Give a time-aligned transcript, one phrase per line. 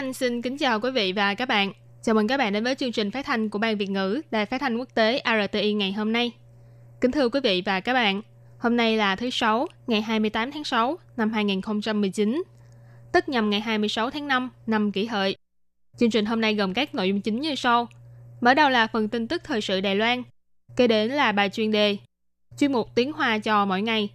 [0.00, 1.72] Anh xin kính chào quý vị và các bạn.
[2.02, 4.46] Chào mừng các bạn đến với chương trình phát thanh của Ban Việt ngữ Đài
[4.46, 6.32] Phát thanh Quốc tế RTI ngày hôm nay.
[7.00, 8.22] Kính thưa quý vị và các bạn,
[8.58, 12.42] hôm nay là thứ Sáu, ngày 28 tháng 6 năm 2019,
[13.12, 15.36] tức nhằm ngày 26 tháng 5 năm kỷ hợi.
[15.98, 17.88] Chương trình hôm nay gồm các nội dung chính như sau.
[18.40, 20.22] Mở đầu là phần tin tức thời sự Đài Loan,
[20.76, 21.96] kế đến là bài chuyên đề,
[22.58, 24.08] chuyên mục tiếng Hoa cho mỗi ngày,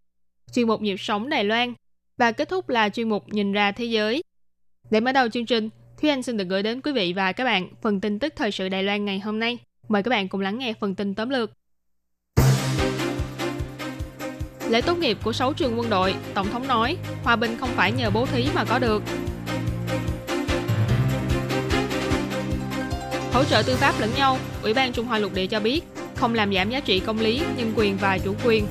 [0.54, 1.74] chuyên mục nhịp sống Đài Loan
[2.18, 4.22] và kết thúc là chuyên mục nhìn ra thế giới.
[4.90, 5.70] Để mở đầu chương trình,
[6.02, 8.52] Thúy Anh xin được gửi đến quý vị và các bạn phần tin tức thời
[8.52, 9.58] sự Đài Loan ngày hôm nay.
[9.88, 11.52] Mời các bạn cùng lắng nghe phần tin tóm lược.
[14.70, 17.92] Lễ tốt nghiệp của 6 trường quân đội, Tổng thống nói, hòa bình không phải
[17.92, 19.04] nhờ bố thí mà có được.
[23.34, 25.84] Hỗ trợ tư pháp lẫn nhau, Ủy ban Trung Hoa Lục Địa cho biết,
[26.16, 28.68] không làm giảm giá trị công lý, nhân quyền và chủ quyền.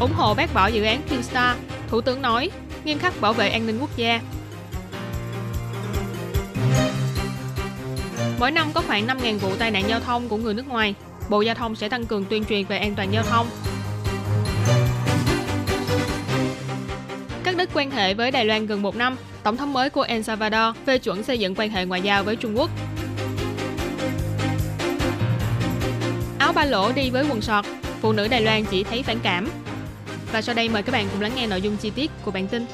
[0.00, 1.56] ủng hộ bác bỏ dự án Kingstar,
[1.88, 2.50] Thủ tướng nói,
[2.84, 4.20] nghiêm khắc bảo vệ an ninh quốc gia.
[8.38, 10.94] Mỗi năm có khoảng 5.000 vụ tai nạn giao thông của người nước ngoài.
[11.28, 13.46] Bộ Giao thông sẽ tăng cường tuyên truyền về an toàn giao thông.
[17.44, 20.22] Các nước quan hệ với Đài Loan gần một năm, Tổng thống mới của El
[20.22, 22.70] Salvador phê chuẩn xây dựng quan hệ ngoại giao với Trung Quốc.
[26.38, 27.64] Áo ba lỗ đi với quần sọt,
[28.00, 29.48] phụ nữ Đài Loan chỉ thấy phản cảm.
[30.32, 32.46] Và sau đây mời các bạn cùng lắng nghe nội dung chi tiết của bản
[32.46, 32.66] tin.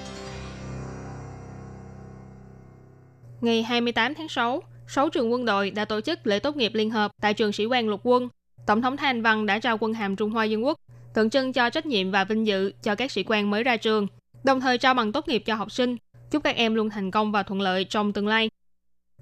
[3.40, 6.90] Ngày 28 tháng 6, 6 trường quân đội đã tổ chức lễ tốt nghiệp liên
[6.90, 8.28] hợp tại trường sĩ quan lục quân.
[8.66, 10.78] Tổng thống Thanh Văn đã trao quân hàm Trung Hoa Dân Quốc,
[11.14, 14.06] tượng trưng cho trách nhiệm và vinh dự cho các sĩ quan mới ra trường,
[14.44, 15.96] đồng thời trao bằng tốt nghiệp cho học sinh,
[16.30, 18.50] chúc các em luôn thành công và thuận lợi trong tương lai.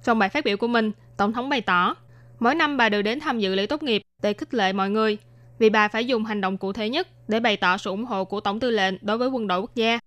[0.04, 1.94] Trong bài phát biểu của mình, Tổng thống bày tỏ,
[2.38, 5.18] mỗi năm bà đều đến tham dự lễ tốt nghiệp để khích lệ mọi người,
[5.62, 8.24] vì bà phải dùng hành động cụ thể nhất để bày tỏ sự ủng hộ
[8.24, 9.98] của Tổng tư lệnh đối với quân đội quốc gia.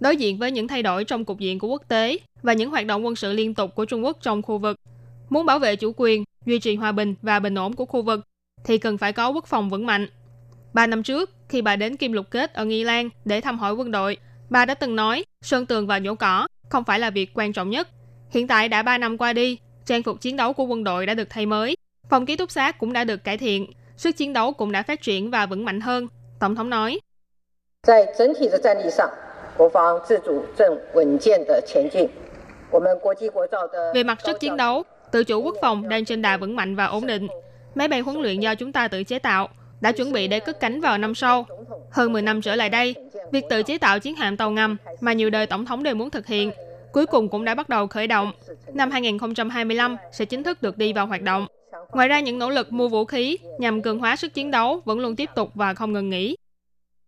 [0.00, 2.86] Đối diện với những thay đổi trong cục diện của quốc tế và những hoạt
[2.86, 4.76] động quân sự liên tục của Trung Quốc trong khu vực,
[5.30, 8.20] muốn bảo vệ chủ quyền, duy trì hòa bình và bình ổn của khu vực,
[8.64, 10.06] thì cần phải có quốc phòng vững mạnh.
[10.72, 13.74] Ba năm trước, khi bà đến Kim Lục Kết ở Nghi Lan để thăm hỏi
[13.74, 14.16] quân đội,
[14.50, 17.70] bà đã từng nói sơn tường và nhổ cỏ không phải là việc quan trọng
[17.70, 17.88] nhất.
[18.30, 21.14] Hiện tại đã 3 năm qua đi, trang phục chiến đấu của quân đội đã
[21.14, 21.76] được thay mới,
[22.10, 23.66] phòng ký túc xá cũng đã được cải thiện,
[24.00, 26.08] sức chiến đấu cũng đã phát triển và vững mạnh hơn.
[26.38, 27.00] Tổng thống nói.
[33.94, 36.84] Về mặt sức chiến đấu, tự chủ quốc phòng đang trên đà vững mạnh và
[36.84, 37.28] ổn định.
[37.74, 39.48] Máy bay huấn luyện do chúng ta tự chế tạo
[39.80, 41.46] đã chuẩn bị để cất cánh vào năm sau.
[41.90, 42.94] Hơn 10 năm trở lại đây,
[43.32, 46.10] việc tự chế tạo chiến hạm tàu ngầm mà nhiều đời tổng thống đều muốn
[46.10, 46.50] thực hiện,
[46.92, 48.32] cuối cùng cũng đã bắt đầu khởi động.
[48.72, 51.46] Năm 2025 sẽ chính thức được đi vào hoạt động.
[51.92, 54.98] Ngoài ra, những nỗ lực mua vũ khí nhằm cường hóa sức chiến đấu vẫn
[54.98, 56.36] luôn tiếp tục và không ngừng nghỉ.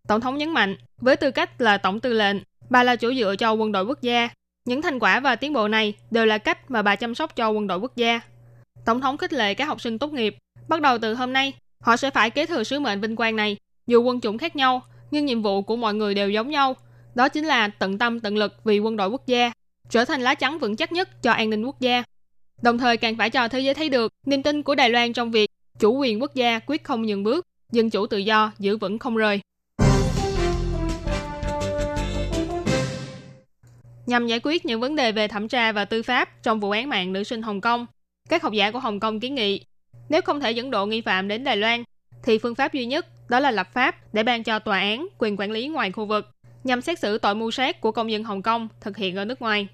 [0.08, 2.36] Tổng thống nhấn mạnh, với tư cách là tổng tư lệnh,
[2.70, 4.28] bà là chỗ dựa cho quân đội quốc gia.
[4.64, 7.50] Những thành quả và tiến bộ này đều là cách mà bà chăm sóc cho
[7.50, 8.20] quân đội quốc gia.
[8.84, 10.36] Tổng thống khích lệ các học sinh tốt nghiệp,
[10.68, 13.56] bắt đầu từ hôm nay, họ sẽ phải kế thừa sứ mệnh vinh quang này.
[13.86, 16.76] Dù quân chủng khác nhau, nhưng nhiệm vụ của mọi người đều giống nhau.
[17.14, 19.52] Đó chính là tận tâm tận lực vì quân đội quốc gia,
[19.90, 22.02] trở thành lá chắn vững chắc nhất cho an ninh quốc gia.
[22.62, 25.30] Đồng thời càng phải cho thế giới thấy được niềm tin của Đài Loan trong
[25.30, 28.98] việc chủ quyền quốc gia quyết không nhường bước, dân chủ tự do giữ vững
[28.98, 29.40] không rời.
[34.06, 36.88] Nhằm giải quyết những vấn đề về thẩm tra và tư pháp trong vụ án
[36.88, 37.86] mạng nữ sinh Hồng Kông,
[38.28, 39.64] các học giả của Hồng Kông kiến nghị
[40.08, 41.84] nếu không thể dẫn độ nghi phạm đến Đài Loan,
[42.22, 45.36] thì phương pháp duy nhất đó là lập pháp để ban cho tòa án quyền
[45.36, 46.30] quản lý ngoài khu vực
[46.64, 49.42] nhằm xét xử tội mưu sát của công dân Hồng Kông thực hiện ở nước
[49.42, 49.68] ngoài.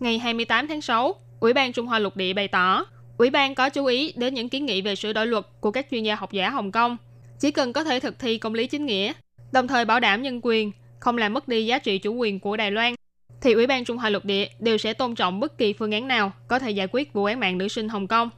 [0.00, 2.86] Ngày 28 tháng 6, Ủy ban Trung Hoa Lục Địa bày tỏ,
[3.18, 5.86] Ủy ban có chú ý đến những kiến nghị về sửa đổi luật của các
[5.90, 6.96] chuyên gia học giả Hồng Kông,
[7.38, 9.12] chỉ cần có thể thực thi công lý chính nghĩa,
[9.52, 12.56] đồng thời bảo đảm nhân quyền, không làm mất đi giá trị chủ quyền của
[12.56, 12.94] Đài Loan,
[13.40, 16.08] thì Ủy ban Trung Hoa Lục Địa đều sẽ tôn trọng bất kỳ phương án
[16.08, 18.30] nào có thể giải quyết vụ án mạng nữ sinh Hồng Kông.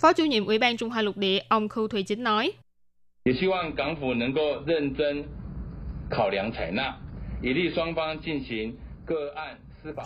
[0.00, 2.52] Phó chủ nhiệm Ủy ban Trung Hoa Lục Địa ông Khu Thùy Chính nói.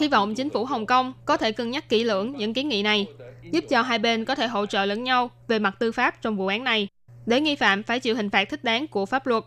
[0.01, 2.83] Hy vọng chính phủ Hồng Kông có thể cân nhắc kỹ lưỡng những kiến nghị
[2.83, 3.07] này,
[3.53, 6.37] giúp cho hai bên có thể hỗ trợ lẫn nhau về mặt tư pháp trong
[6.37, 6.89] vụ án này,
[7.27, 9.45] để nghi phạm phải chịu hình phạt thích đáng của pháp luật.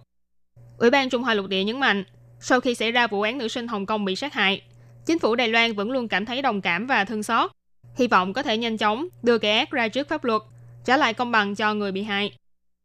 [0.77, 2.03] Ủy ban Trung Hoa Lục Địa nhấn mạnh,
[2.39, 4.61] sau khi xảy ra vụ án nữ sinh Hồng Kông bị sát hại,
[5.05, 7.51] chính phủ Đài Loan vẫn luôn cảm thấy đồng cảm và thương xót,
[7.95, 10.41] hy vọng có thể nhanh chóng đưa kẻ ác ra trước pháp luật,
[10.85, 12.31] trả lại công bằng cho người bị hại.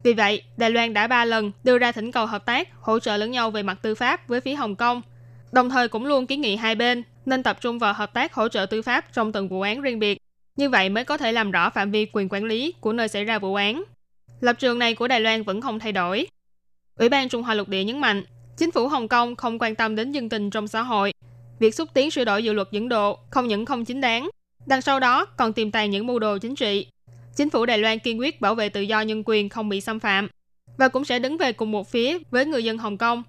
[0.04, 3.16] Vì vậy, Đài Loan đã ba lần đưa ra thỉnh cầu hợp tác, hỗ trợ
[3.16, 5.02] lẫn nhau về mặt tư pháp với phía Hồng Kông,
[5.52, 8.48] đồng thời cũng luôn kiến nghị hai bên nên tập trung vào hợp tác hỗ
[8.48, 10.19] trợ tư pháp trong từng vụ án riêng biệt.
[10.56, 13.24] Như vậy mới có thể làm rõ phạm vi quyền quản lý của nơi xảy
[13.24, 13.84] ra vụ án.
[14.40, 16.26] Lập trường này của Đài Loan vẫn không thay đổi.
[16.96, 18.24] Ủy ban Trung Hoa Lục Địa nhấn mạnh,
[18.56, 21.12] chính phủ Hồng Kông không quan tâm đến dân tình trong xã hội.
[21.58, 24.30] Việc xúc tiến sửa đổi dự luật dẫn độ không những không chính đáng,
[24.66, 26.86] đằng sau đó còn tiềm tàng những mưu đồ chính trị.
[27.36, 30.00] Chính phủ Đài Loan kiên quyết bảo vệ tự do nhân quyền không bị xâm
[30.00, 30.28] phạm
[30.76, 33.22] và cũng sẽ đứng về cùng một phía với người dân Hồng Kông.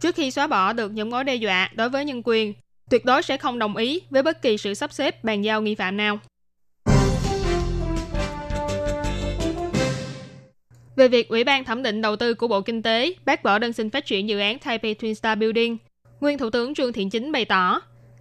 [0.00, 2.54] Trước khi xóa bỏ được những mối đe dọa đối với nhân quyền,
[2.90, 5.74] tuyệt đối sẽ không đồng ý với bất kỳ sự sắp xếp bàn giao nghi
[5.74, 6.18] phạm nào.
[10.96, 13.72] Về việc Ủy ban thẩm định đầu tư của Bộ Kinh tế bác bỏ đơn
[13.72, 15.76] xin phát triển dự án Taipei Twin Star Building,
[16.20, 17.80] nguyên Thủ tướng Trương Thiện Chính bày tỏ,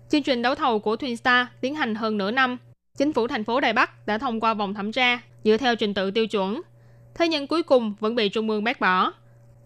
[0.09, 2.57] chương trình đấu thầu của Twin Star tiến hành hơn nửa năm.
[2.97, 5.93] Chính phủ thành phố Đài Bắc đã thông qua vòng thẩm tra dựa theo trình
[5.93, 6.61] tự tiêu chuẩn.
[7.15, 9.13] Thế nhưng cuối cùng vẫn bị Trung ương bác bỏ.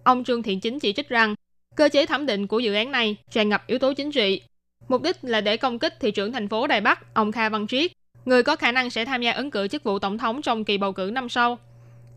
[0.03, 1.35] Ông Trương Thiện Chính chỉ trích rằng
[1.75, 4.41] cơ chế thẩm định của dự án này tràn ngập yếu tố chính trị.
[4.87, 7.67] Mục đích là để công kích thị trưởng thành phố Đài Bắc, ông Kha Văn
[7.67, 7.91] Triết,
[8.25, 10.77] người có khả năng sẽ tham gia ứng cử chức vụ tổng thống trong kỳ
[10.77, 11.59] bầu cử năm sau.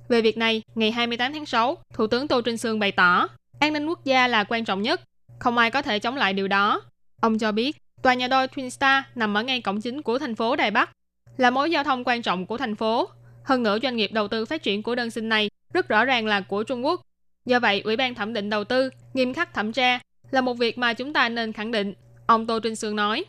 [0.09, 3.29] Về việc này, ngày 28 tháng 6, Thủ tướng Tô Trinh Sương bày tỏ,
[3.59, 5.01] an ninh quốc gia là quan trọng nhất,
[5.39, 6.83] không ai có thể chống lại điều đó.
[7.21, 10.35] Ông cho biết, tòa nhà đôi Twin Star nằm ở ngay cổng chính của thành
[10.35, 10.91] phố Đài Bắc,
[11.37, 13.09] là mối giao thông quan trọng của thành phố.
[13.45, 16.27] Hơn nữa, doanh nghiệp đầu tư phát triển của đơn xin này rất rõ ràng
[16.27, 17.01] là của Trung Quốc.
[17.47, 19.99] Do vậy, Ủy ban thẩm định đầu tư nghiêm khắc thẩm tra
[20.31, 21.95] là một việc mà chúng ta nên khẳng định.
[22.29, 23.25] Ông Tô Trinh Sương nói,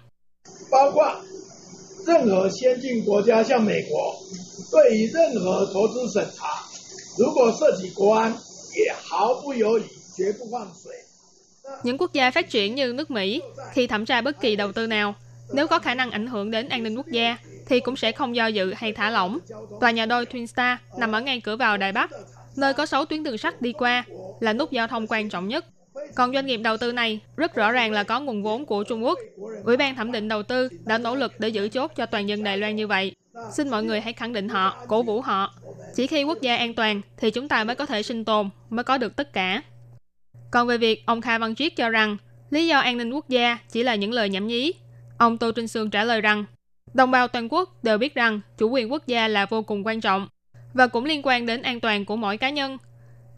[11.84, 13.42] những quốc gia phát triển như nước Mỹ
[13.74, 15.16] khi thẩm tra bất kỳ đầu tư nào,
[15.54, 17.38] nếu có khả năng ảnh hưởng đến an ninh quốc gia
[17.68, 19.40] thì cũng sẽ không do dự hay thả lỏng.
[19.82, 22.10] Tòa nhà đôi Twin Star nằm ở ngay cửa vào Đài Bắc,
[22.58, 24.04] nơi có 6 tuyến đường sắt đi qua,
[24.40, 25.66] là nút giao thông quan trọng nhất.
[26.16, 29.04] Còn doanh nghiệp đầu tư này rất rõ ràng là có nguồn vốn của Trung
[29.04, 29.20] Quốc.
[29.64, 32.44] Ủy ban thẩm định đầu tư đã nỗ lực để giữ chốt cho toàn dân
[32.44, 33.16] Đài Loan như vậy.
[33.52, 35.54] Xin mọi người hãy khẳng định họ, cổ vũ họ.
[35.96, 38.84] Chỉ khi quốc gia an toàn thì chúng ta mới có thể sinh tồn, mới
[38.84, 39.62] có được tất cả.
[40.52, 42.18] Còn về việc ông Kha Văn Triết cho rằng
[42.50, 44.74] lý do an ninh quốc gia chỉ là những lời nhảm nhí,
[45.18, 46.46] ông Tô Trinh Sương trả lời rằng
[46.94, 50.02] đồng bào toàn quốc đều biết rằng chủ quyền quốc gia là vô cùng quan
[50.02, 50.28] trọng
[50.74, 52.78] và cũng liên quan đến an toàn của mỗi cá nhân.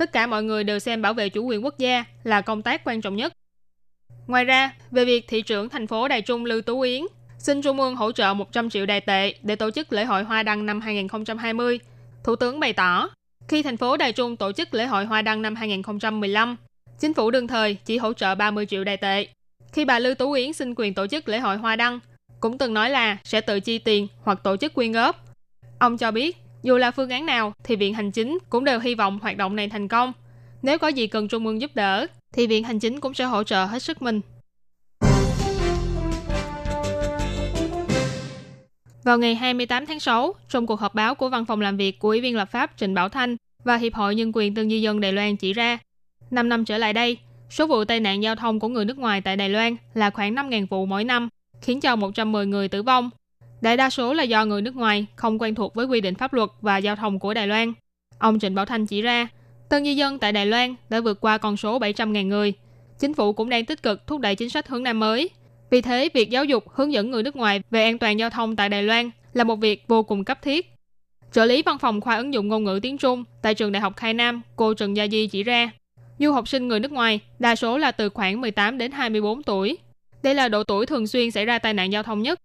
[0.01, 2.81] Tất cả mọi người đều xem bảo vệ chủ quyền quốc gia là công tác
[2.85, 3.33] quan trọng nhất.
[4.27, 7.03] Ngoài ra, về việc thị trưởng thành phố Đài Trung Lưu Tú Yến
[7.37, 10.43] xin Trung ương hỗ trợ 100 triệu đài tệ để tổ chức lễ hội Hoa
[10.43, 11.79] Đăng năm 2020.
[12.23, 13.09] Thủ tướng bày tỏ,
[13.47, 16.55] khi thành phố Đài Trung tổ chức lễ hội Hoa Đăng năm 2015,
[16.99, 19.27] chính phủ đương thời chỉ hỗ trợ 30 triệu đài tệ.
[19.73, 21.99] Khi bà Lưu Tú Yến xin quyền tổ chức lễ hội Hoa Đăng,
[22.39, 25.25] cũng từng nói là sẽ tự chi tiền hoặc tổ chức quyên góp.
[25.79, 28.95] Ông cho biết, dù là phương án nào thì Viện Hành Chính cũng đều hy
[28.95, 30.13] vọng hoạt động này thành công.
[30.61, 33.43] Nếu có gì cần Trung ương giúp đỡ, thì Viện Hành Chính cũng sẽ hỗ
[33.43, 34.21] trợ hết sức mình.
[39.03, 42.07] Vào ngày 28 tháng 6, trong cuộc họp báo của Văn phòng làm việc của
[42.07, 44.99] Ủy viên lập pháp Trịnh Bảo Thanh và Hiệp hội Nhân quyền Tương Di dân
[44.99, 45.77] Đài Loan chỉ ra,
[46.31, 47.17] 5 năm trở lại đây,
[47.49, 50.35] số vụ tai nạn giao thông của người nước ngoài tại Đài Loan là khoảng
[50.35, 51.29] 5.000 vụ mỗi năm,
[51.61, 53.09] khiến cho 110 người tử vong.
[53.61, 56.33] Đại đa số là do người nước ngoài không quen thuộc với quy định pháp
[56.33, 57.73] luật và giao thông của Đài Loan.
[58.17, 59.27] Ông Trịnh Bảo Thanh chỉ ra,
[59.69, 62.53] Tân Di dân tại Đài Loan đã vượt qua con số 700.000 người.
[62.99, 65.29] Chính phủ cũng đang tích cực thúc đẩy chính sách hướng Nam mới
[65.69, 68.55] vì thế, việc giáo dục hướng dẫn người nước ngoài về an toàn giao thông
[68.55, 70.73] tại Đài Loan là một việc vô cùng cấp thiết.
[71.31, 73.93] Trợ lý văn phòng khoa ứng dụng ngôn ngữ tiếng Trung tại trường Đại học
[73.95, 75.71] Khai Nam, cô Trần Gia Di chỉ ra,
[76.19, 79.77] du học sinh người nước ngoài đa số là từ khoảng 18 đến 24 tuổi.
[80.23, 82.39] Đây là độ tuổi thường xuyên xảy ra tai nạn giao thông nhất.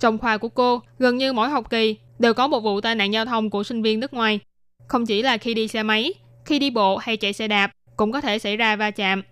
[0.00, 3.12] Trong khoa của cô, gần như mỗi học kỳ đều có một vụ tai nạn
[3.12, 4.40] giao thông của sinh viên nước ngoài.
[4.88, 6.14] Không chỉ là khi đi xe máy,
[6.44, 9.22] khi đi bộ hay chạy xe đạp cũng có thể xảy ra va chạm.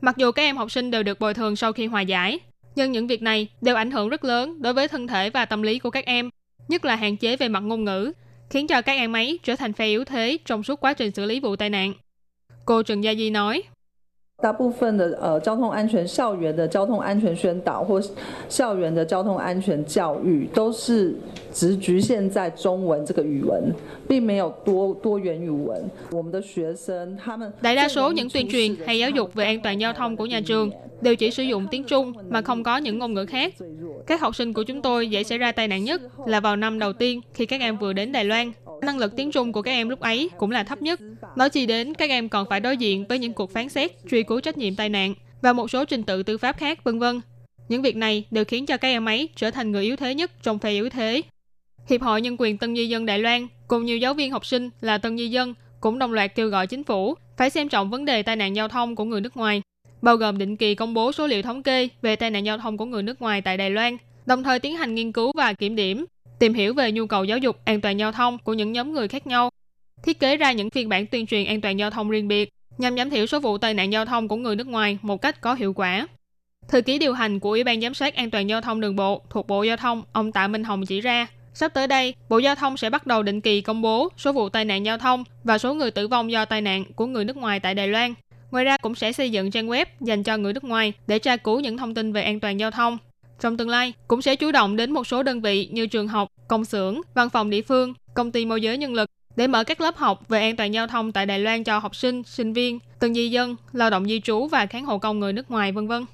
[0.00, 2.38] Mặc dù các em học sinh đều được bồi thường sau khi hòa giải,
[2.74, 5.62] nhưng những việc này đều ảnh hưởng rất lớn đối với thân thể và tâm
[5.62, 6.30] lý của các em,
[6.68, 8.12] nhất là hạn chế về mặt ngôn ngữ,
[8.50, 11.24] khiến cho các em ấy trở thành phe yếu thế trong suốt quá trình xử
[11.24, 11.92] lý vụ tai nạn.
[12.64, 13.62] Cô Trần Gia Di nói,
[14.41, 18.01] 大部分的呃交通安全校园的交通安全宣导或
[18.49, 21.15] 校园的交通安全教育，都是
[21.53, 23.73] 只局限在中文这个语文，
[24.05, 25.89] 并没有多多元语文。
[26.11, 30.25] 我们的学生他们 đại đa số những tuyên truyền hay giáo dục về an toàn giao thông của
[30.25, 33.53] nhà trường đều chỉ sử dụng tiếng Trung mà không có những ngôn ngữ khác.
[34.05, 36.79] Các học sinh của chúng tôi dễ xảy ra tai nạn nhất là vào năm
[36.79, 38.51] đầu tiên khi các em vừa đến Đài Loan.
[38.82, 41.00] Năng lực tiếng Trung của các em lúc ấy cũng là thấp nhất.
[41.36, 44.22] Nói chi đến các em còn phải đối diện với những cuộc phán xét, truy
[44.22, 47.20] cứu trách nhiệm tai nạn và một số trình tự tư pháp khác, vân vân.
[47.68, 50.30] Những việc này đều khiến cho các em ấy trở thành người yếu thế nhất
[50.42, 51.22] trong phe yếu thế.
[51.88, 54.70] Hiệp hội Nhân quyền Tân Di dân Đài Loan cùng nhiều giáo viên học sinh
[54.80, 58.04] là Tân Di dân cũng đồng loạt kêu gọi chính phủ phải xem trọng vấn
[58.04, 59.62] đề tai nạn giao thông của người nước ngoài,
[60.02, 62.76] bao gồm định kỳ công bố số liệu thống kê về tai nạn giao thông
[62.76, 65.76] của người nước ngoài tại Đài Loan, đồng thời tiến hành nghiên cứu và kiểm
[65.76, 66.04] điểm,
[66.38, 69.08] tìm hiểu về nhu cầu giáo dục an toàn giao thông của những nhóm người
[69.08, 69.50] khác nhau,
[70.02, 72.96] thiết kế ra những phiên bản tuyên truyền an toàn giao thông riêng biệt nhằm
[72.96, 75.54] giảm thiểu số vụ tai nạn giao thông của người nước ngoài một cách có
[75.54, 76.06] hiệu quả.
[76.68, 79.22] Thư ký điều hành của Ủy ban giám sát an toàn giao thông đường bộ
[79.30, 82.54] thuộc Bộ Giao thông, ông Tạ Minh Hồng chỉ ra, sắp tới đây, Bộ Giao
[82.54, 85.58] thông sẽ bắt đầu định kỳ công bố số vụ tai nạn giao thông và
[85.58, 88.14] số người tử vong do tai nạn của người nước ngoài tại Đài Loan.
[88.50, 91.36] Ngoài ra cũng sẽ xây dựng trang web dành cho người nước ngoài để tra
[91.36, 92.98] cứu những thông tin về an toàn giao thông.
[93.40, 96.28] Trong tương lai, cũng sẽ chủ động đến một số đơn vị như trường học,
[96.48, 99.80] công xưởng, văn phòng địa phương, công ty môi giới nhân lực để mở các
[99.80, 102.78] lớp học về an toàn giao thông tại Đài Loan cho học sinh, sinh viên,
[103.00, 105.88] từng di dân, lao động di trú và kháng hộ công người nước ngoài vân
[105.88, 106.04] vân.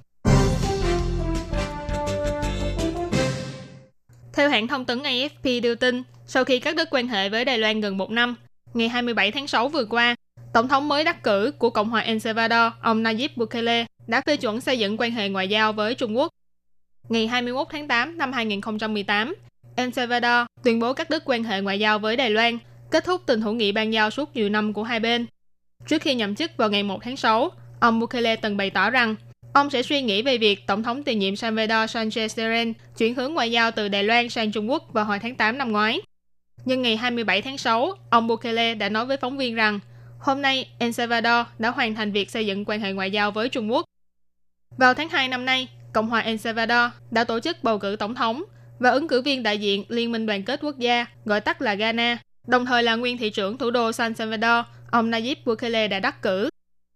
[4.33, 7.59] Theo hãng thông tấn AFP đưa tin, sau khi cắt đứt quan hệ với Đài
[7.59, 8.37] Loan gần một năm,
[8.75, 10.14] ngày 27 tháng 6 vừa qua,
[10.52, 14.37] Tổng thống mới đắc cử của Cộng hòa El Salvador, ông Nayib Bukele, đã phê
[14.37, 16.34] chuẩn xây dựng quan hệ ngoại giao với Trung Quốc.
[17.09, 19.35] Ngày 21 tháng 8 năm 2018,
[19.77, 22.59] El Salvador tuyên bố cắt đứt quan hệ ngoại giao với Đài Loan,
[22.91, 25.27] kết thúc tình hữu nghị ban giao suốt nhiều năm của hai bên.
[25.87, 29.15] Trước khi nhậm chức vào ngày 1 tháng 6, ông Bukele từng bày tỏ rằng
[29.55, 33.35] Ông sẽ suy nghĩ về việc Tổng thống tiền nhiệm Salvador Sanchez Seren chuyển hướng
[33.35, 36.01] ngoại giao từ Đài Loan sang Trung Quốc vào hồi tháng 8 năm ngoái.
[36.65, 39.81] Nhưng ngày 27 tháng 6, ông Bukele đã nói với phóng viên rằng
[40.21, 43.49] hôm nay El Salvador đã hoàn thành việc xây dựng quan hệ ngoại giao với
[43.49, 43.85] Trung Quốc.
[44.79, 48.15] Vào tháng 2 năm nay, Cộng hòa El Salvador đã tổ chức bầu cử tổng
[48.15, 48.43] thống
[48.79, 51.75] và ứng cử viên đại diện Liên minh đoàn kết quốc gia, gọi tắt là
[51.75, 56.01] Ghana, đồng thời là nguyên thị trưởng thủ đô San Salvador, ông Nayib Bukele đã
[56.01, 56.49] đắc cử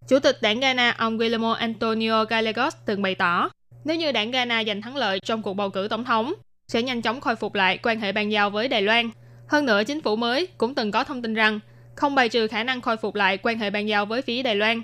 [0.09, 3.51] Chủ tịch đảng Ghana ông Guillermo Antonio Gallegos từng bày tỏ,
[3.85, 6.35] nếu như đảng Ghana giành thắng lợi trong cuộc bầu cử tổng thống,
[6.69, 9.11] sẽ nhanh chóng khôi phục lại quan hệ bàn giao với Đài Loan.
[9.49, 11.61] Hơn nữa, chính phủ mới cũng từng có thông tin rằng
[11.95, 14.55] không bài trừ khả năng khôi phục lại quan hệ bàn giao với phía Đài
[14.55, 14.83] Loan.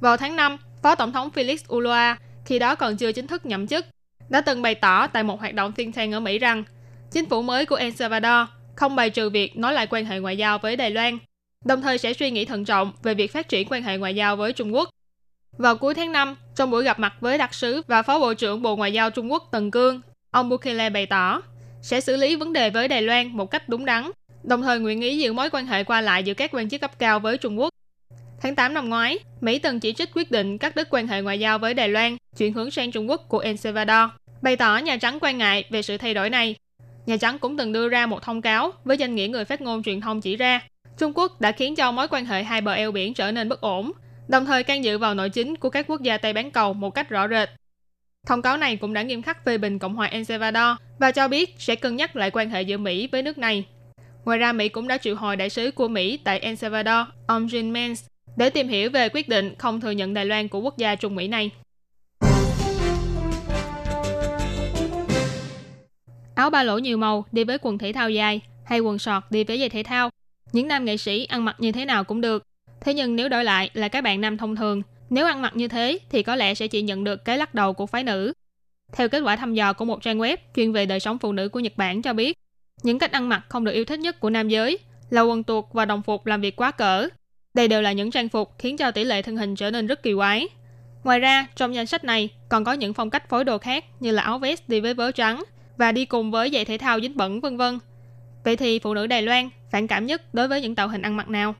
[0.00, 3.66] Vào tháng 5, Phó Tổng thống Felix Ulloa, khi đó còn chưa chính thức nhậm
[3.66, 3.86] chức,
[4.28, 6.64] đã từng bày tỏ tại một hoạt động thiên thang ở Mỹ rằng
[7.10, 10.36] chính phủ mới của El Salvador không bài trừ việc nói lại quan hệ ngoại
[10.36, 11.18] giao với Đài Loan
[11.66, 14.36] đồng thời sẽ suy nghĩ thận trọng về việc phát triển quan hệ ngoại giao
[14.36, 14.88] với Trung Quốc.
[15.58, 18.62] Vào cuối tháng 5, trong buổi gặp mặt với đặc sứ và phó bộ trưởng
[18.62, 20.00] Bộ Ngoại giao Trung Quốc Tần Cương,
[20.30, 21.42] ông Bukele bày tỏ
[21.82, 24.10] sẽ xử lý vấn đề với Đài Loan một cách đúng đắn,
[24.42, 26.98] đồng thời nguyện ý giữ mối quan hệ qua lại giữa các quan chức cấp
[26.98, 27.68] cao với Trung Quốc.
[28.40, 31.40] Tháng 8 năm ngoái, Mỹ từng chỉ trích quyết định cắt đứt quan hệ ngoại
[31.40, 34.10] giao với Đài Loan, chuyển hướng sang Trung Quốc của El Salvador,
[34.42, 36.56] bày tỏ Nhà Trắng quan ngại về sự thay đổi này.
[37.06, 39.82] Nhà Trắng cũng từng đưa ra một thông cáo với danh nghĩa người phát ngôn
[39.82, 40.60] truyền thông chỉ ra
[40.98, 43.60] Trung Quốc đã khiến cho mối quan hệ hai bờ eo biển trở nên bất
[43.60, 43.92] ổn,
[44.28, 46.90] đồng thời can dự vào nội chính của các quốc gia Tây bán cầu một
[46.90, 47.48] cách rõ rệt.
[48.26, 51.28] Thông cáo này cũng đã nghiêm khắc phê bình Cộng hòa El Salvador và cho
[51.28, 53.64] biết sẽ cân nhắc lại quan hệ giữa Mỹ với nước này.
[54.24, 57.46] Ngoài ra, Mỹ cũng đã triệu hồi đại sứ của Mỹ tại El Salvador, ông
[57.46, 58.04] Jim Mans,
[58.36, 61.14] để tìm hiểu về quyết định không thừa nhận Đài Loan của quốc gia Trung
[61.14, 61.50] Mỹ này.
[66.34, 69.44] Áo ba lỗ nhiều màu đi với quần thể thao dài hay quần sọt đi
[69.44, 70.10] với giày thể thao
[70.52, 72.42] những nam nghệ sĩ ăn mặc như thế nào cũng được.
[72.80, 75.68] Thế nhưng nếu đổi lại là các bạn nam thông thường, nếu ăn mặc như
[75.68, 78.32] thế thì có lẽ sẽ chỉ nhận được cái lắc đầu của phái nữ.
[78.92, 81.48] Theo kết quả thăm dò của một trang web chuyên về đời sống phụ nữ
[81.48, 82.38] của Nhật Bản cho biết,
[82.82, 84.78] những cách ăn mặc không được yêu thích nhất của nam giới
[85.10, 87.08] là quần tuột và đồng phục làm việc quá cỡ.
[87.56, 90.02] Đây đều là những trang phục khiến cho tỷ lệ thân hình trở nên rất
[90.02, 90.48] kỳ quái.
[91.04, 94.10] Ngoài ra, trong danh sách này còn có những phong cách phối đồ khác như
[94.10, 95.44] là áo vest đi với vớ trắng
[95.76, 97.78] và đi cùng với giày thể thao dính bẩn vân vân.
[98.44, 101.16] Vậy thì phụ nữ Đài Loan phản cảm nhất đối với những tạo hình ăn
[101.16, 101.54] mặc nào?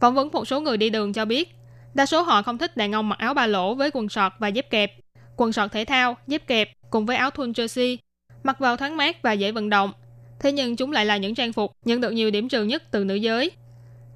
[0.00, 1.54] Phỏng vấn một số người đi đường cho biết,
[1.94, 4.48] đa số họ không thích đàn ông mặc áo ba lỗ với quần sọt và
[4.48, 4.92] dép kẹp,
[5.36, 7.96] quần sọt thể thao, dép kẹp cùng với áo thun jersey,
[8.42, 9.92] mặc vào thoáng mát và dễ vận động.
[10.40, 13.04] Thế nhưng chúng lại là những trang phục nhận được nhiều điểm trừ nhất từ
[13.04, 13.50] nữ giới.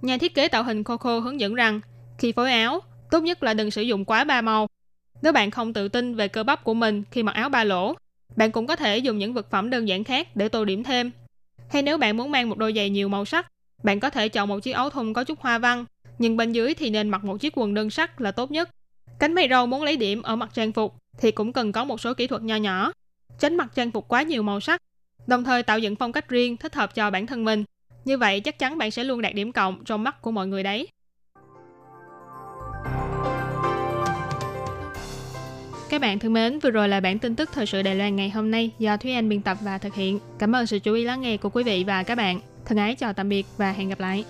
[0.03, 1.81] Nhà thiết kế tạo hình Coco hướng dẫn rằng,
[2.19, 2.81] khi phối áo,
[3.11, 4.69] tốt nhất là đừng sử dụng quá ba màu.
[5.23, 7.95] Nếu bạn không tự tin về cơ bắp của mình khi mặc áo ba lỗ,
[8.37, 11.11] bạn cũng có thể dùng những vật phẩm đơn giản khác để tô điểm thêm.
[11.71, 13.47] Hay nếu bạn muốn mang một đôi giày nhiều màu sắc,
[13.83, 15.85] bạn có thể chọn một chiếc áo thun có chút hoa văn,
[16.19, 18.71] nhưng bên dưới thì nên mặc một chiếc quần đơn sắc là tốt nhất.
[19.19, 22.01] Cánh mày râu muốn lấy điểm ở mặt trang phục thì cũng cần có một
[22.01, 22.93] số kỹ thuật nho nhỏ,
[23.39, 24.83] tránh mặc trang phục quá nhiều màu sắc,
[25.27, 27.65] đồng thời tạo dựng phong cách riêng thích hợp cho bản thân mình.
[28.05, 30.63] Như vậy chắc chắn bạn sẽ luôn đạt điểm cộng trong mắt của mọi người
[30.63, 30.89] đấy.
[35.91, 38.31] Các bạn thân mến, vừa rồi là bản tin tức thời sự Đài Loan ngày
[38.31, 40.19] hôm nay do Thúy Anh biên tập và thực hiện.
[40.39, 42.41] Cảm ơn sự chú ý lắng nghe của quý vị và các bạn.
[42.65, 44.25] Thân ái chào tạm biệt và hẹn gặp lại.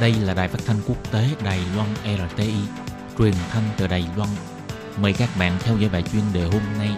[0.00, 2.52] Đây là đài phát thanh quốc tế Đài Loan RTI,
[3.18, 4.28] truyền thanh từ Đài Loan.
[5.02, 6.88] Mời các bạn theo dõi bài chuyên đề hôm nay.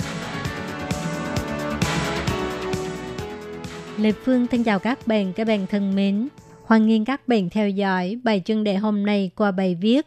[3.98, 6.28] Lê Phương thân chào các bạn, các bạn thân mến.
[6.64, 10.06] Hoan nghênh các bạn theo dõi bài chuyên đề hôm nay qua bài viết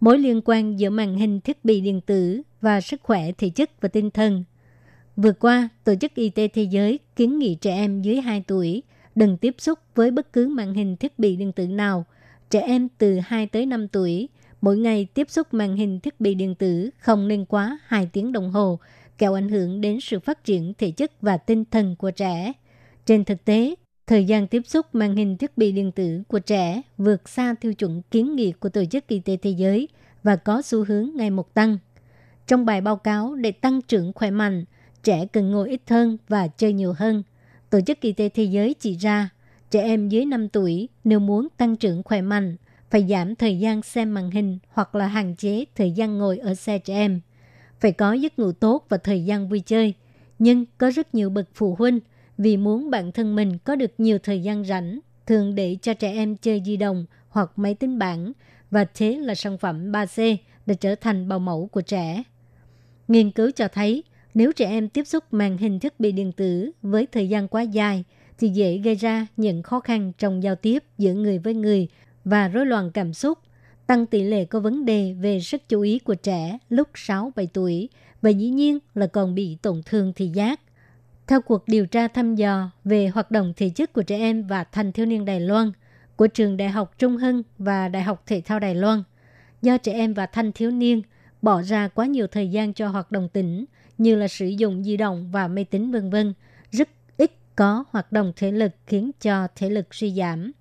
[0.00, 3.80] Mối liên quan giữa màn hình thiết bị điện tử và sức khỏe thể chất
[3.80, 4.44] và tinh thần.
[5.16, 8.82] Vừa qua, Tổ chức Y tế Thế giới kiến nghị trẻ em dưới 2 tuổi
[9.14, 12.04] đừng tiếp xúc với bất cứ màn hình thiết bị điện tử nào.
[12.50, 14.28] Trẻ em từ 2 tới 5 tuổi
[14.60, 18.32] mỗi ngày tiếp xúc màn hình thiết bị điện tử không nên quá 2 tiếng
[18.32, 18.78] đồng hồ,
[19.18, 22.52] kẻo ảnh hưởng đến sự phát triển thể chất và tinh thần của trẻ.
[23.06, 23.74] Trên thực tế,
[24.06, 27.74] thời gian tiếp xúc màn hình thiết bị điện tử của trẻ vượt xa tiêu
[27.74, 29.88] chuẩn kiến nghị của Tổ chức Y tế Thế giới
[30.22, 31.78] và có xu hướng ngày một tăng.
[32.46, 34.64] Trong bài báo cáo để tăng trưởng khỏe mạnh,
[35.02, 37.22] trẻ cần ngồi ít hơn và chơi nhiều hơn.
[37.70, 39.28] Tổ chức Y tế Thế giới chỉ ra,
[39.70, 42.56] trẻ em dưới 5 tuổi nếu muốn tăng trưởng khỏe mạnh,
[42.90, 46.54] phải giảm thời gian xem màn hình hoặc là hạn chế thời gian ngồi ở
[46.54, 47.20] xe trẻ em.
[47.80, 49.94] Phải có giấc ngủ tốt và thời gian vui chơi.
[50.38, 52.00] Nhưng có rất nhiều bậc phụ huynh
[52.38, 56.12] vì muốn bản thân mình có được nhiều thời gian rảnh, thường để cho trẻ
[56.12, 58.32] em chơi di động hoặc máy tính bảng
[58.70, 62.22] và thế là sản phẩm 3C đã trở thành bào mẫu của trẻ.
[63.08, 64.02] Nghiên cứu cho thấy,
[64.34, 67.62] nếu trẻ em tiếp xúc màn hình thiết bị điện tử với thời gian quá
[67.62, 68.04] dài,
[68.38, 71.88] thì dễ gây ra những khó khăn trong giao tiếp giữa người với người
[72.24, 73.38] và rối loạn cảm xúc,
[73.86, 77.88] tăng tỷ lệ có vấn đề về sức chú ý của trẻ lúc 6-7 tuổi
[78.22, 80.60] và dĩ nhiên là còn bị tổn thương thị giác.
[81.26, 84.64] Theo cuộc điều tra thăm dò về hoạt động thể chất của trẻ em và
[84.64, 85.72] thanh thiếu niên Đài Loan
[86.16, 89.02] của trường Đại học Trung Hưng và Đại học Thể thao Đài Loan,
[89.62, 91.02] do trẻ em và thanh thiếu niên
[91.42, 93.64] bỏ ra quá nhiều thời gian cho hoạt động tỉnh
[93.98, 96.32] như là sử dụng di động và máy tính vân vân,
[97.56, 100.52] có hoạt động thể lực khiến cho thể lực suy giảm.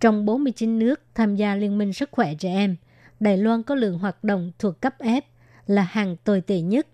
[0.00, 2.76] Trong 49 nước tham gia Liên minh Sức khỏe trẻ em,
[3.20, 5.22] Đài Loan có lượng hoạt động thuộc cấp F
[5.66, 6.86] là hàng tồi tệ nhất.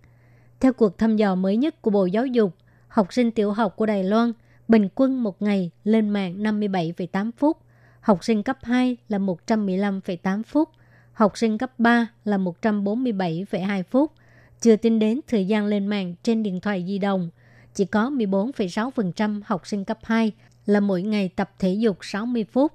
[0.60, 2.54] Theo cuộc thăm dò mới nhất của Bộ Giáo dục,
[2.88, 4.32] học sinh tiểu học của Đài Loan
[4.68, 7.58] bình quân một ngày lên mạng 57,8 phút,
[8.00, 10.68] học sinh cấp 2 là 115,8 phút,
[11.12, 14.12] học sinh cấp 3 là 147,2 phút,
[14.60, 17.30] chưa tính đến thời gian lên mạng trên điện thoại di động.
[17.76, 20.32] Chỉ có 14,6% học sinh cấp 2
[20.66, 22.72] là mỗi ngày tập thể dục 60 phút.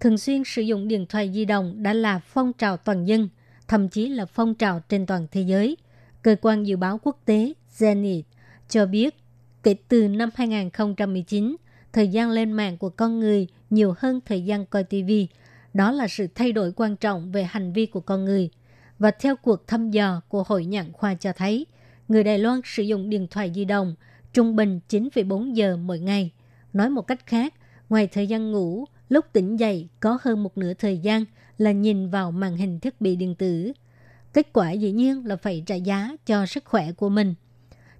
[0.00, 3.28] Thường xuyên sử dụng điện thoại di động đã là phong trào toàn dân,
[3.68, 5.76] thậm chí là phong trào trên toàn thế giới.
[6.22, 8.22] Cơ quan dự báo quốc tế Zenit
[8.68, 9.16] cho biết
[9.62, 11.56] kể từ năm 2019,
[11.92, 15.10] thời gian lên mạng của con người nhiều hơn thời gian coi TV.
[15.74, 18.50] Đó là sự thay đổi quan trọng về hành vi của con người.
[18.98, 21.66] Và theo cuộc thăm dò của Hội Nhãn khoa cho thấy,
[22.08, 23.94] người Đài Loan sử dụng điện thoại di động
[24.32, 26.32] trung bình 9,4 giờ mỗi ngày.
[26.72, 27.54] Nói một cách khác,
[27.88, 31.24] ngoài thời gian ngủ, lúc tỉnh dậy có hơn một nửa thời gian
[31.58, 33.72] là nhìn vào màn hình thiết bị điện tử.
[34.32, 37.34] Kết quả dĩ nhiên là phải trả giá cho sức khỏe của mình.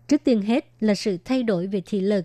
[0.08, 2.24] Trước tiên hết là sự thay đổi về thị lực.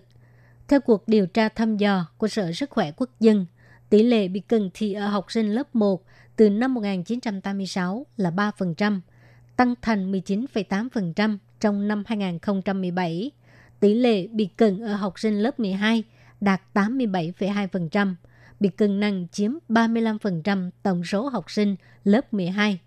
[0.68, 3.46] Theo cuộc điều tra thăm dò của Sở Sức khỏe Quốc dân,
[3.90, 6.04] tỷ lệ bị cận thị ở học sinh lớp 1
[6.36, 9.00] từ năm 1986 là 3%,
[9.56, 13.30] tăng thành 19,8% trong năm 2017.
[13.80, 16.04] Tỷ lệ bị cận ở học sinh lớp 12
[16.40, 18.14] đạt 87,2%,
[18.60, 22.80] bị cận nặng chiếm 35% tổng số học sinh lớp 12.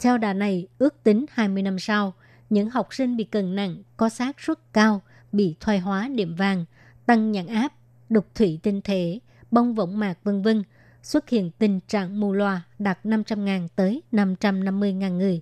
[0.00, 2.14] Theo đà này, ước tính 20 năm sau,
[2.50, 5.00] những học sinh bị cận nặng có xác suất cao
[5.32, 6.64] bị thoái hóa điểm vàng,
[7.06, 7.72] tăng nhãn áp,
[8.08, 9.18] đục thủy tinh thể,
[9.50, 10.62] bong võng mạc vân vân
[11.02, 15.40] xuất hiện tình trạng mù loà đạt 500.000 tới 550.000 người.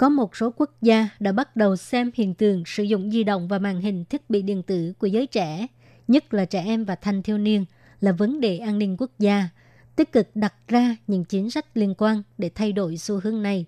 [0.00, 3.48] Có một số quốc gia đã bắt đầu xem hiện tượng sử dụng di động
[3.48, 5.66] và màn hình thiết bị điện tử của giới trẻ,
[6.08, 7.64] nhất là trẻ em và thanh thiếu niên,
[8.00, 9.48] là vấn đề an ninh quốc gia,
[9.96, 13.66] tích cực đặt ra những chính sách liên quan để thay đổi xu hướng này.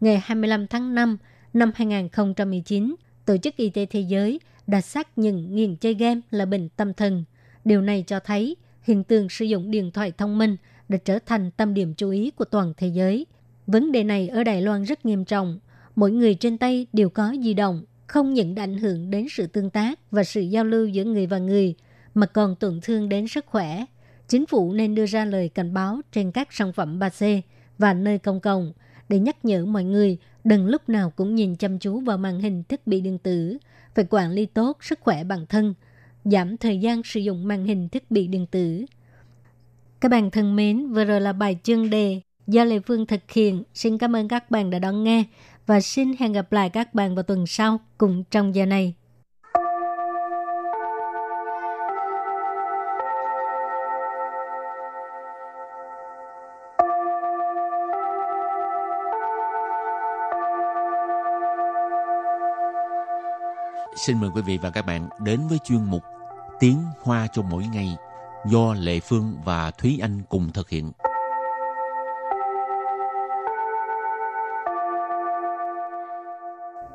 [0.00, 1.16] Ngày 25 tháng 5
[1.52, 6.44] năm 2019, Tổ chức Y tế Thế giới đã xác nhận nghiện chơi game là
[6.44, 7.24] bệnh tâm thần.
[7.64, 10.56] Điều này cho thấy hiện tượng sử dụng điện thoại thông minh
[10.88, 13.26] đã trở thành tâm điểm chú ý của toàn thế giới.
[13.66, 15.58] Vấn đề này ở Đài Loan rất nghiêm trọng.
[16.00, 19.46] Mỗi người trên tay đều có di động, không những đã ảnh hưởng đến sự
[19.46, 21.74] tương tác và sự giao lưu giữa người và người,
[22.14, 23.84] mà còn tổn thương đến sức khỏe.
[24.28, 27.40] Chính phủ nên đưa ra lời cảnh báo trên các sản phẩm 3C
[27.78, 28.72] và nơi công cộng
[29.08, 32.62] để nhắc nhở mọi người đừng lúc nào cũng nhìn chăm chú vào màn hình
[32.64, 33.58] thiết bị điện tử,
[33.94, 35.74] phải quản lý tốt sức khỏe bản thân,
[36.24, 38.84] giảm thời gian sử dụng màn hình thiết bị điện tử.
[40.00, 43.62] Các bạn thân mến, vừa rồi là bài chương đề do Lê Phương thực hiện.
[43.74, 45.24] Xin cảm ơn các bạn đã đón nghe
[45.70, 48.94] và xin hẹn gặp lại các bạn vào tuần sau cùng trong giờ này.
[63.96, 66.02] Xin mời quý vị và các bạn đến với chuyên mục
[66.60, 67.96] Tiếng Hoa cho mỗi ngày
[68.46, 70.92] do Lệ Phương và Thúy Anh cùng thực hiện.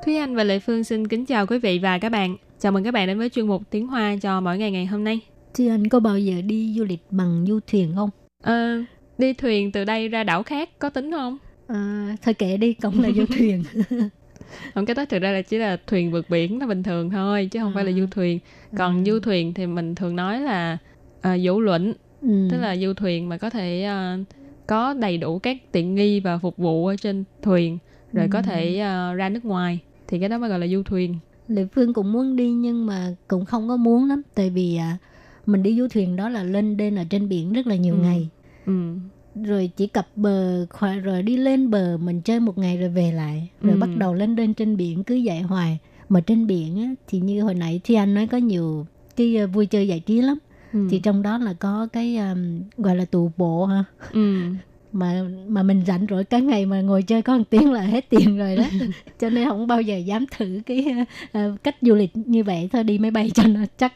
[0.05, 2.37] Thúy Anh và Lệ Phương xin kính chào quý vị và các bạn.
[2.59, 5.03] Chào mừng các bạn đến với chuyên mục Tiếng Hoa cho mỗi ngày ngày hôm
[5.03, 5.19] nay.
[5.53, 8.09] Thúy Anh có bao giờ đi du lịch bằng du thuyền không?
[8.43, 8.77] Ờ,
[9.17, 11.37] đi thuyền từ đây ra đảo khác có tính không?
[11.67, 13.63] À, thôi kệ đi, cũng là du thuyền.
[14.73, 17.49] không cái đó thực ra là chỉ là thuyền vượt biển nó bình thường thôi
[17.51, 17.75] chứ không à.
[17.75, 18.39] phải là du thuyền
[18.77, 19.03] còn à.
[19.05, 20.77] du thuyền thì mình thường nói là
[21.17, 22.47] uh, vũ luận ừ.
[22.51, 23.87] tức là du thuyền mà có thể
[24.19, 24.25] uh,
[24.67, 27.77] có đầy đủ các tiện nghi và phục vụ ở trên thuyền
[28.13, 28.29] rồi ừ.
[28.31, 31.15] có thể uh, ra nước ngoài thì cái đó mới gọi là du thuyền
[31.47, 34.99] lệ phương cũng muốn đi nhưng mà cũng không có muốn lắm tại vì uh,
[35.47, 38.01] mình đi du thuyền đó là lên đên ở trên biển rất là nhiều ừ.
[38.01, 38.29] ngày
[38.65, 38.95] ừ
[39.43, 40.65] rồi chỉ cập bờ
[41.03, 43.79] rồi đi lên bờ mình chơi một ngày rồi về lại rồi ừ.
[43.79, 47.41] bắt đầu lên lên trên biển cứ dạy hoài mà trên biển á, thì như
[47.41, 50.37] hồi nãy thì anh nói có nhiều cái uh, vui chơi giải trí lắm
[50.73, 50.87] ừ.
[50.91, 54.39] thì trong đó là có cái um, gọi là tù bộ ha ừ.
[54.94, 58.08] mà mà mình rảnh rỗi cả ngày mà ngồi chơi có một tiếng là hết
[58.08, 58.64] tiền rồi đó
[59.18, 60.86] cho nên không bao giờ dám thử cái
[61.38, 63.92] uh, cách du lịch như vậy thôi đi máy bay cho nó chắc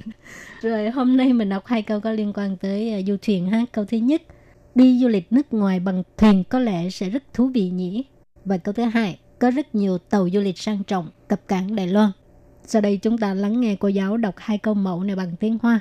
[0.61, 3.65] rồi hôm nay mình đọc hai câu có liên quan tới uh, du thuyền ha
[3.71, 4.21] câu thứ nhất
[4.77, 8.05] Đi du lịch nước ngoài bằng thuyền có lẽ sẽ rất thú vị nhỉ?
[8.45, 11.87] Và câu thứ hai, có rất nhiều tàu du lịch sang trọng cập cảng Đài
[11.87, 12.11] Loan.
[12.63, 15.57] Sau đây chúng ta lắng nghe cô giáo đọc hai câu mẫu này bằng tiếng
[15.61, 15.79] Hoa.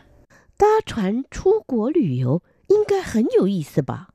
[0.58, 4.08] 搭船出国旅游应该很有意思吧？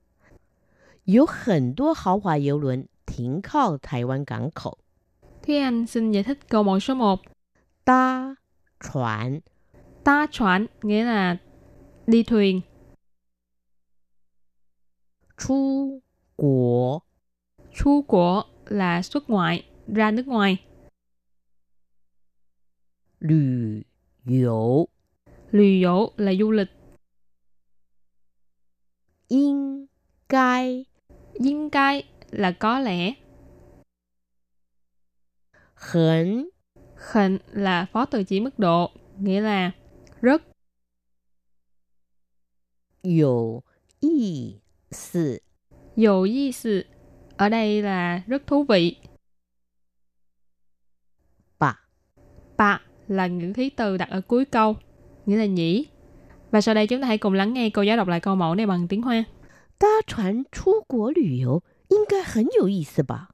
[1.05, 4.77] 有很多豪华游轮停靠台湾港口。
[5.43, 7.19] Thúy Anh xin giải thích câu mẫu số 1.
[7.85, 8.35] 搭
[8.79, 9.41] 船
[10.03, 11.37] Ta chuẩn nghĩa là
[12.07, 12.61] đi thuyền.
[15.37, 16.01] 出
[16.35, 17.01] 国
[17.73, 20.65] Chu quốc là xuất ngoại, ra nước ngoài.
[23.19, 23.81] Lữ
[24.25, 24.87] yếu
[25.51, 26.67] Lữ yếu là du lịch.
[29.27, 29.85] Yên
[30.29, 30.85] gai
[31.38, 33.14] Yên gai là có lẽ.
[35.74, 36.48] Hẳn
[36.96, 39.70] Hẳn là phó từ chỉ mức độ, nghĩa là
[40.20, 40.42] rất.
[43.02, 43.60] Có
[44.00, 44.54] ý
[44.90, 45.40] sự.
[45.96, 46.84] Dụ ý sự.
[47.36, 48.96] Ở đây là rất thú vị.
[51.58, 51.80] Bà.
[52.56, 54.76] Bà là những khí từ đặt ở cuối câu,
[55.26, 55.86] nghĩa là nhỉ.
[56.50, 58.54] Và sau đây chúng ta hãy cùng lắng nghe cô giáo đọc lại câu mẫu
[58.54, 59.24] này bằng tiếng Hoa.
[59.77, 63.29] 搭船出国旅游应该很有意思吧？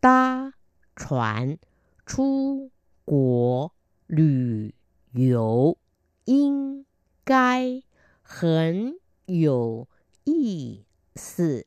[0.00, 0.54] 搭
[0.96, 1.58] 船
[2.04, 2.70] 出
[3.04, 3.72] 国
[4.06, 4.74] 旅
[5.12, 5.78] 游
[6.24, 6.84] 应
[7.24, 7.82] 该
[8.22, 9.86] 很有
[10.24, 11.66] 意思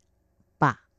[0.58, 0.90] 吧。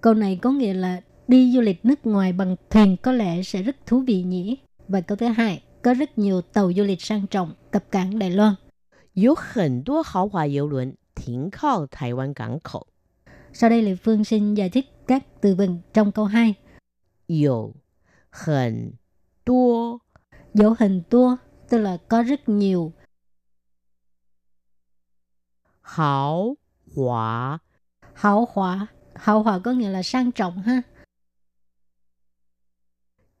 [0.00, 3.62] Câu này có nghĩa là đi du lịch nước ngoài bằng thuyền có lẽ sẽ
[3.62, 4.58] rất thú vị nhỉ.
[4.88, 8.30] Và câu thứ hai, có rất nhiều tàu du lịch sang trọng cập cảng Đài
[8.30, 8.56] Loan.
[9.14, 12.86] 有很多豪华游轮 停靠台湾港口。
[13.52, 16.54] Sau đây Lê Phương xin giải thích các từ vựng trong câu 2.
[17.26, 17.74] 有
[18.30, 18.92] 很
[19.44, 20.00] 多
[20.54, 21.36] Dấu hình tua
[21.68, 22.92] tức là có rất nhiều.
[25.82, 26.54] 豪
[26.94, 27.58] 华
[28.14, 28.86] Hảo hòa.
[29.14, 30.82] Hảo hòa có nghĩa là sang trọng ha.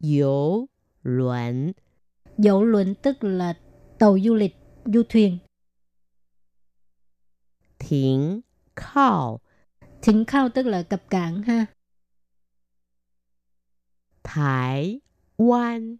[0.00, 0.66] 游
[1.02, 1.72] 轮
[2.38, 3.54] Dấu luận tức là
[3.98, 5.38] tàu du lịch, du thuyền.
[7.90, 8.42] 停
[8.74, 9.40] 靠
[10.02, 11.66] Thỉnh khao tức là cập cảng ha.
[14.22, 15.00] 台
[15.36, 15.98] 湾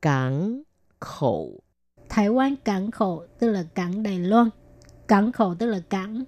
[0.00, 0.62] 港
[0.98, 1.60] 口
[2.08, 4.50] Thái Quan cảng khẩu tức là cảng Đài Loan.
[5.08, 6.24] Cảng khẩu tức là cảng.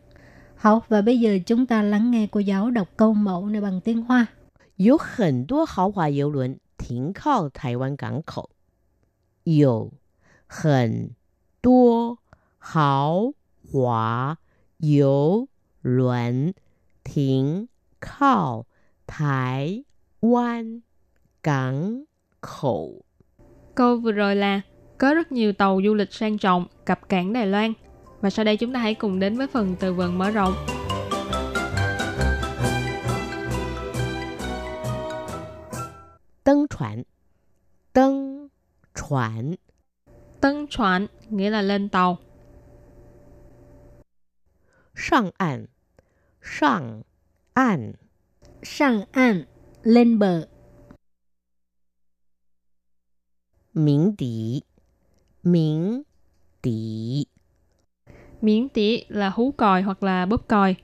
[0.56, 3.80] Học và bây giờ chúng ta lắng nghe cô giáo đọc câu mẫu này bằng
[3.80, 4.26] tiếng Hoa.
[4.76, 8.50] 有很多豪华游轮停靠台湾港口。
[9.44, 9.92] 有
[10.46, 11.10] 很
[11.60, 12.18] 多
[12.58, 13.32] 豪
[13.70, 14.38] 华
[14.78, 15.48] 游
[15.82, 16.52] 轮
[17.04, 17.68] 停
[18.00, 18.66] 靠
[19.06, 19.84] 台
[20.20, 20.82] 湾
[21.42, 22.04] 港
[22.40, 23.02] 口。
[23.74, 24.60] Câu vừa rồi là
[24.98, 27.72] có rất nhiều tàu du lịch sang trọng cập cảng Đài Loan.
[28.20, 30.54] Và sau đây chúng ta hãy cùng đến với phần từ vựng mở rộng.
[36.44, 37.04] 登船，
[37.92, 38.48] 登
[38.94, 39.56] 船，
[40.40, 42.18] Tân chuẩn nghĩa là lên tàu.
[44.94, 45.66] 上岸，
[46.42, 47.02] 上
[47.54, 47.94] 岸，
[48.62, 49.46] Sang an,
[49.82, 50.46] lên bờ.
[53.72, 54.62] 鸣笛，
[55.42, 56.04] 鸣
[56.60, 57.26] 笛，
[58.40, 60.76] Miễn tỉ là hú còi hoặc là bóp còi.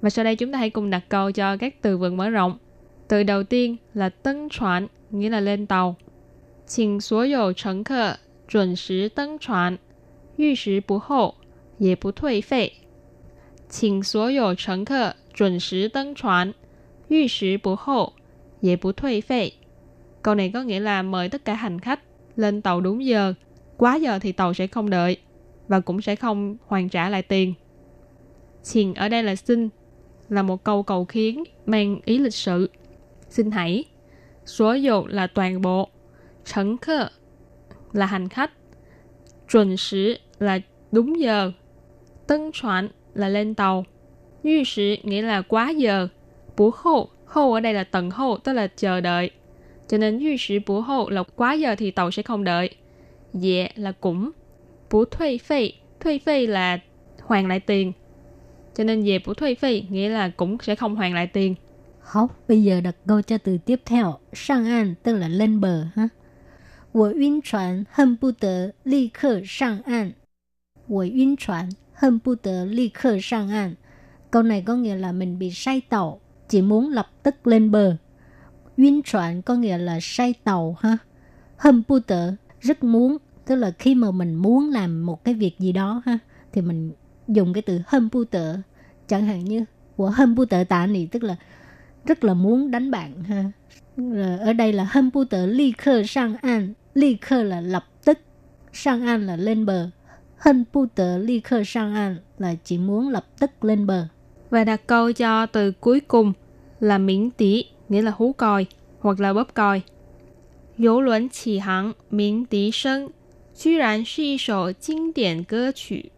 [0.00, 2.58] Và sau đây chúng ta hãy cùng đặt câu cho các từ vựng mở rộng.
[3.08, 5.96] Từ đầu tiên là tân chuẩn nghĩa là lên tàu.
[6.66, 8.16] 请所有乘客
[8.48, 9.78] 准时登船，
[10.36, 11.36] 遇时不候，
[11.78, 12.79] 也不退费。
[13.70, 16.54] 请所有乘客准时登船，
[17.08, 18.12] 遇时不候，
[18.60, 19.52] 也不退费.
[20.22, 22.00] Câu này có nghĩa là mời tất cả hành khách
[22.36, 23.34] lên tàu đúng giờ,
[23.76, 25.16] quá giờ thì tàu sẽ không đợi
[25.68, 27.54] và cũng sẽ không hoàn trả lại tiền.
[28.62, 29.68] Xin ở đây là xin,
[30.28, 32.70] là một câu cầu khiến mang ý lịch sự.
[33.28, 33.84] Xin hãy.
[34.46, 35.88] Số dụ là toàn bộ.
[36.44, 37.08] Trấn khơ
[37.92, 38.52] là hành khách.
[39.52, 40.58] Chuẩn sử là
[40.92, 41.52] đúng giờ.
[42.26, 43.84] Tân chuẩn là lên tàu.
[44.42, 46.08] Như sử nghĩa là quá giờ.
[46.56, 49.30] Bú hậu, hậu ở đây là tầng hậu, tức là chờ đợi.
[49.88, 52.70] Cho nên như sử bú hậu là quá giờ thì tàu sẽ không đợi.
[53.32, 54.30] Dẹ là cũng.
[54.90, 56.78] Bú thuê phê, thuê phê là
[57.22, 57.92] hoàn lại tiền.
[58.74, 61.54] Cho nên về bú thuê phê nghĩa là cũng sẽ không hoàn lại tiền.
[62.00, 64.18] Học, bây giờ đặt câu cho từ tiếp theo.
[64.32, 66.08] Sang an tức là lên bờ ha.
[66.92, 70.14] 我晕船，恨不得立刻上岸。
[70.86, 71.68] 我晕船，
[72.00, 73.74] 恨不得立刻上岸。
[74.30, 77.96] Câu này có nghĩa là mình bị say tàu, chỉ muốn lập tức lên bờ.
[78.76, 80.98] Yun chuẩn có nghĩa là say tàu ha.
[81.56, 85.58] Hâm bu tờ, rất muốn, tức là khi mà mình muốn làm một cái việc
[85.58, 86.18] gì đó ha,
[86.52, 86.92] thì mình
[87.28, 88.56] dùng cái từ hâm bu tờ.
[89.08, 89.64] Chẳng hạn như,
[89.96, 91.36] của hâm bu tờ tạ nị, tức là
[92.04, 93.50] rất là muốn đánh bạn ha.
[93.96, 97.84] Rồi ở đây là hâm bu tờ ly khơ sang an, ly khơ là lập
[98.04, 98.18] tức,
[98.72, 99.90] sang an là lên bờ.
[100.40, 104.08] Hâm bu tờ ly khơ sang an là chỉ muốn lập tức lên bờ.
[104.50, 106.32] Và đặt câu cho từ cuối cùng
[106.80, 108.66] là miễn tí, nghĩa là hú còi
[109.00, 109.82] hoặc là bóp còi.
[110.78, 113.10] 游轮起航，鸣笛声，
[113.54, 116.12] 居然是一首经典歌曲。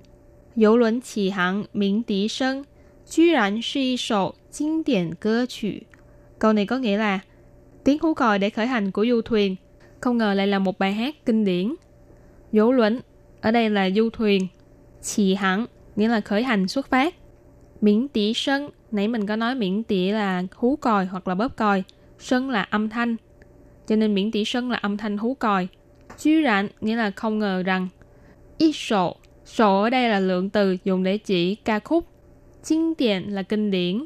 [0.54, 2.64] 游轮起航，鸣笛声，
[3.06, 5.86] 居然是一首经典歌曲。
[6.38, 7.20] Câu này có nghĩa là
[7.84, 9.56] tiếng hú còi để khởi hành của du thuyền,
[10.00, 11.74] không ngờ lại là một bài hát kinh điển.
[12.52, 13.00] Dỗ luận
[13.43, 14.47] ở đây là du thuyền,
[15.01, 17.15] chỉ hẳn nghĩa là khởi hành xuất phát.
[17.81, 21.55] Miễn tỷ sân, nãy mình có nói miễn tỷ là hú còi hoặc là bóp
[21.55, 21.83] còi,
[22.19, 23.15] sân là âm thanh.
[23.87, 25.67] Cho nên miễn tỷ sân là âm thanh hú còi.
[26.17, 27.87] Chứ rạn nghĩa là không ngờ rằng.
[28.57, 32.07] Ít sổ, sổ ở đây là lượng từ dùng để chỉ ca khúc.
[32.67, 34.05] Kinh điển là kinh điển.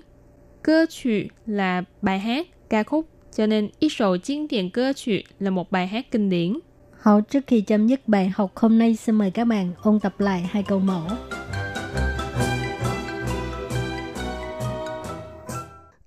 [0.62, 3.08] cơ trụ là bài hát, ca khúc.
[3.36, 6.60] Cho nên ít sổ kinh điển trụ là một bài hát kinh điển.
[6.97, 10.21] Hậu trước khi chấm dứt bài học hôm nay xin mời các bạn ôn tập
[10.21, 11.07] lại hai câu mẫu.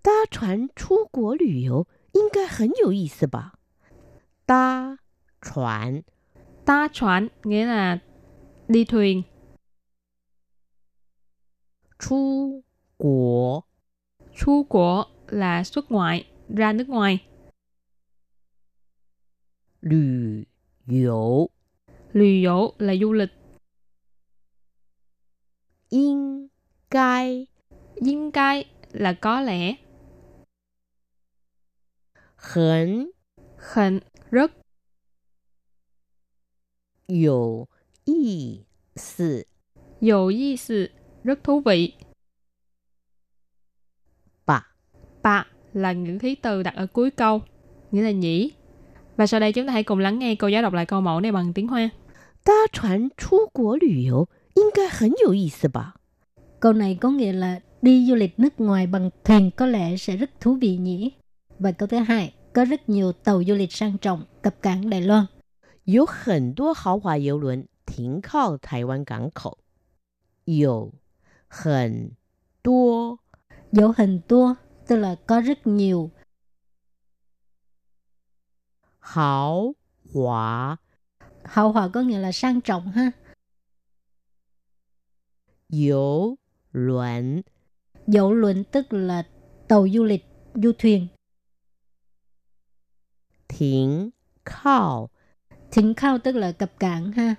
[0.01, 3.53] 搭船出国旅游应该很有意思吧？
[4.45, 4.99] 搭
[5.41, 6.03] 船，
[6.65, 7.99] Ta chuẩn nghĩa là
[8.67, 9.23] đi thuyền.
[11.99, 12.63] 出
[12.97, 13.63] 国
[14.35, 17.19] Chu của là xuất ngoại, ra nước ngoài.
[19.81, 20.45] 旅
[20.89, 21.49] 游
[22.13, 23.29] Lùi dỗ là du lịch.
[25.89, 26.49] 应
[26.89, 27.45] 该
[28.01, 29.75] Dinh cai là có lẽ.
[32.37, 33.11] 很
[33.57, 34.51] Khẩn, rất.
[37.07, 37.67] 有
[38.05, 39.45] 意思。
[40.01, 40.89] Dồ y sự,
[41.23, 41.93] rất thú vị.
[44.45, 44.75] 吧
[45.23, 47.41] Ba là những khí từ đặt ở cuối câu,
[47.91, 48.51] nghĩa là nhỉ.
[49.19, 51.19] Và sau đây chúng ta hãy cùng lắng nghe cô giáo đọc lại câu mẫu
[51.19, 51.89] này bằng tiếng Hoa.
[52.43, 55.95] 搭船出国旅游应该很有意思吧？
[56.59, 60.17] Câu này có nghĩa là đi du lịch nước ngoài bằng thuyền có lẽ sẽ
[60.17, 61.11] rất thú vị nhỉ.
[61.59, 65.01] Và câu thứ hai, có rất nhiều tàu du lịch sang trọng cập cảng Đài
[65.01, 65.25] Loan.
[65.85, 69.57] 有很多豪华游轮停靠台湾港口。
[70.45, 70.91] 有
[71.47, 72.11] 很
[72.63, 73.19] 多
[73.71, 74.55] Dấu hình tua
[74.87, 76.11] tức là có rất nhiều.
[79.00, 79.74] hào
[80.12, 80.76] hỏa.
[81.44, 83.10] hào hỏa có nghĩa là sang trọng ha.
[85.68, 86.36] Dấu
[86.72, 87.42] luận
[88.06, 89.22] Dấu luận tức là
[89.68, 91.06] tàu du lịch, du thuyền.
[93.48, 94.10] Thỉnh
[94.44, 95.10] khao
[95.70, 97.34] Thỉnh khao tức là cập cảng ha.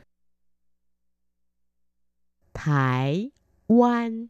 [2.53, 3.31] Thái
[3.67, 4.27] Quan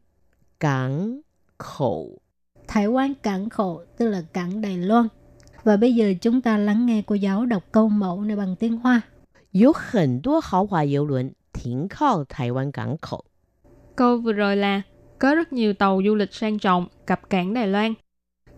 [0.60, 1.22] cảng
[1.58, 2.20] khẩu.
[2.68, 5.08] Thái Quan cảng khẩu tức là cảng Đài Loan.
[5.64, 8.78] Và bây giờ chúng ta lắng nghe cô giáo đọc câu mẫu này bằng tiếng
[8.78, 9.02] Hoa.
[9.54, 13.24] Có hẳn đô hào hòa yếu luận thiến khao Đài Loan cảng khẩu.
[13.96, 14.82] Câu vừa rồi là
[15.20, 17.94] có rất nhiều tàu du lịch sang trọng cập cảng Đài Loan.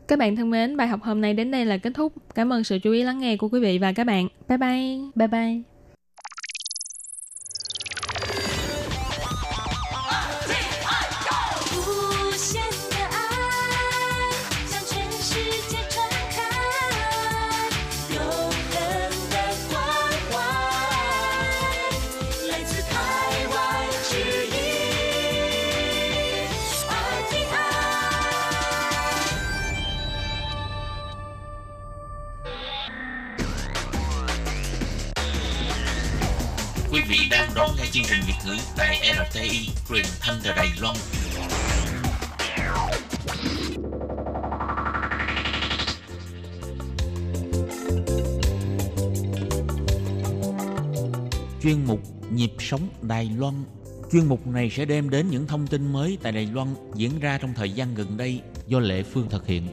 [0.07, 2.13] Các bạn thân mến, bài học hôm nay đến đây là kết thúc.
[2.35, 4.27] Cảm ơn sự chú ý lắng nghe của quý vị và các bạn.
[4.47, 4.97] Bye bye.
[5.15, 5.72] Bye bye.
[37.93, 40.95] Chương trình Việt ngữ tại RTI truyền thanh từ Đài Loan.
[51.63, 51.99] Chuyên mục
[52.31, 53.53] Nhịp sống Đài Loan
[54.11, 57.37] Chuyên mục này sẽ đem đến những thông tin mới tại Đài Loan diễn ra
[57.37, 59.67] trong thời gian gần đây do Lệ Phương thực hiện.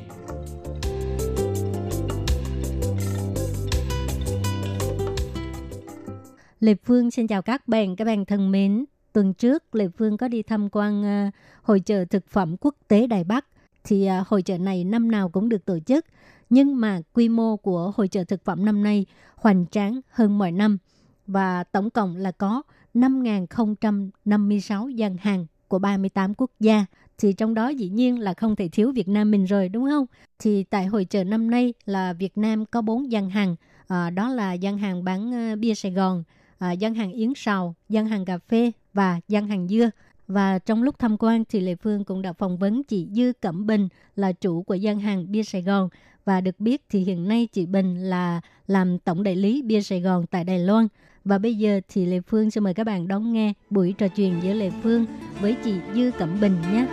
[6.60, 8.84] Lê Phương xin chào các bạn, các bạn thân mến.
[9.12, 13.06] Tuần trước, Lê Phương có đi tham quan uh, hội trợ thực phẩm quốc tế
[13.06, 13.46] Đài Bắc.
[13.84, 16.06] Thì uh, hội trợ này năm nào cũng được tổ chức.
[16.50, 20.52] Nhưng mà quy mô của hội trợ thực phẩm năm nay hoành tráng hơn mọi
[20.52, 20.78] năm.
[21.26, 22.62] Và tổng cộng là có
[22.94, 26.86] 5.056 gian hàng của 38 quốc gia.
[27.18, 30.06] Thì trong đó dĩ nhiên là không thể thiếu Việt Nam mình rồi đúng không?
[30.38, 33.56] Thì tại hội trợ năm nay là Việt Nam có 4 gian hàng.
[33.88, 36.24] À, đó là gian hàng bán uh, bia Sài Gòn,
[36.60, 39.90] à, gian hàng yến sào, gian hàng cà phê và gian hàng dưa.
[40.28, 43.66] Và trong lúc tham quan thì lệ Phương cũng đã phỏng vấn chị Dư Cẩm
[43.66, 45.88] Bình là chủ của gian hàng bia Sài Gòn.
[46.24, 50.00] Và được biết thì hiện nay chị Bình là làm tổng đại lý bia Sài
[50.00, 50.88] Gòn tại Đài Loan.
[51.24, 54.34] Và bây giờ thì lệ Phương sẽ mời các bạn đón nghe buổi trò chuyện
[54.42, 55.06] giữa lệ Phương
[55.40, 56.86] với chị Dư Cẩm Bình nhé.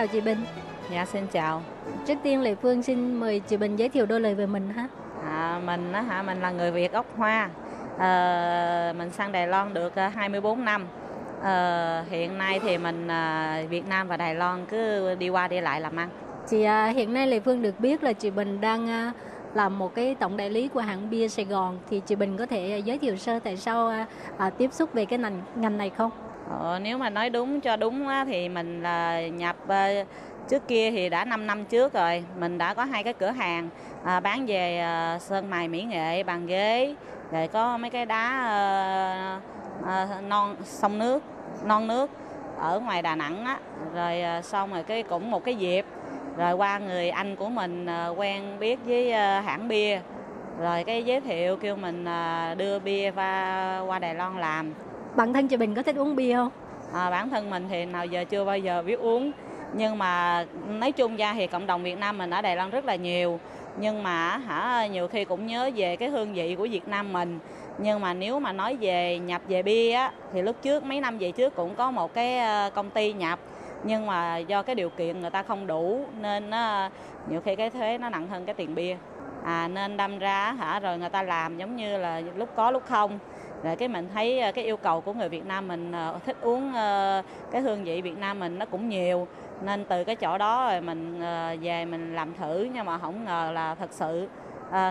[0.00, 0.38] Chào chị Bình.
[0.92, 1.62] Dạ xin chào.
[2.06, 4.88] Trước tiên Lê Phương xin mời chị Bình giới thiệu đôi lời về mình ha.
[5.24, 7.50] À, mình á hả mình là người Việt gốc Hoa.
[7.98, 10.86] À, mình sang Đài Loan được à, 24 năm.
[11.42, 15.60] À, hiện nay thì mình à, Việt Nam và Đài Loan cứ đi qua đi
[15.60, 16.08] lại làm ăn.
[16.48, 19.12] Chị à, hiện nay Lê Phương được biết là chị Bình đang à,
[19.54, 22.46] làm một cái tổng đại lý của hãng bia Sài Gòn thì chị Bình có
[22.46, 23.92] thể giới thiệu sơ tại sao
[24.36, 26.10] à, tiếp xúc về cái ngành ngành này không?
[26.58, 30.04] Ờ, nếu mà nói đúng cho đúng á, thì mình là nhập à,
[30.48, 33.68] trước kia thì đã 5 năm trước rồi mình đã có hai cái cửa hàng
[34.04, 36.94] à, bán về à, sơn mài mỹ nghệ bàn ghế
[37.32, 39.40] rồi có mấy cái đá à,
[39.86, 41.22] à, non sông nước
[41.64, 42.10] non nước
[42.58, 43.58] ở ngoài Đà Nẵng á.
[43.94, 45.84] Rồi à, xong rồi cái cũng một cái dịp
[46.36, 50.00] rồi qua người anh của mình à, quen biết với à, hãng bia
[50.60, 54.72] rồi cái giới thiệu kêu mình à, đưa bia qua qua Đài Loan làm.
[55.16, 56.50] Bản thân chị Bình có thích uống bia không?
[56.94, 59.32] À, bản thân mình thì nào giờ chưa bao giờ biết uống.
[59.74, 62.84] Nhưng mà nói chung ra thì cộng đồng Việt Nam mình ở Đài Loan rất
[62.84, 63.40] là nhiều.
[63.76, 67.38] Nhưng mà hả nhiều khi cũng nhớ về cái hương vị của Việt Nam mình.
[67.78, 71.18] Nhưng mà nếu mà nói về nhập về bia á, thì lúc trước mấy năm
[71.18, 73.38] về trước cũng có một cái ờ, công ty nhập.
[73.84, 76.88] Nhưng mà do cái điều kiện người ta không đủ nên nó,
[77.30, 78.96] nhiều khi cái thuế nó nặng hơn cái tiền bia.
[79.44, 82.82] À nên đâm ra hả rồi người ta làm giống như là lúc có lúc
[82.86, 83.18] không
[83.62, 86.36] rồi cái mình thấy ờ, cái yêu cầu của người Việt Nam mình ờ, thích
[86.40, 89.26] uống ờ, cái hương vị Việt Nam mình nó cũng nhiều
[89.64, 91.20] nên từ cái chỗ đó rồi mình
[91.62, 94.28] về mình làm thử nhưng mà không ngờ là thật sự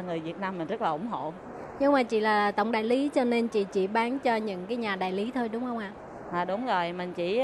[0.05, 1.33] người Việt Nam mình rất là ủng hộ
[1.79, 4.77] Nhưng mà chị là tổng đại lý cho nên chị chỉ bán cho những cái
[4.77, 5.91] nhà đại lý thôi đúng không ạ?
[6.31, 7.41] À, đúng rồi, mình chỉ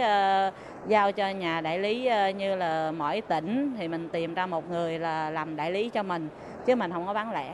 [0.88, 5.00] giao cho nhà đại lý như là mỗi tỉnh thì mình tìm ra một người
[5.00, 6.30] là làm đại lý cho mình
[6.66, 7.54] chứ mình không có bán lẻ.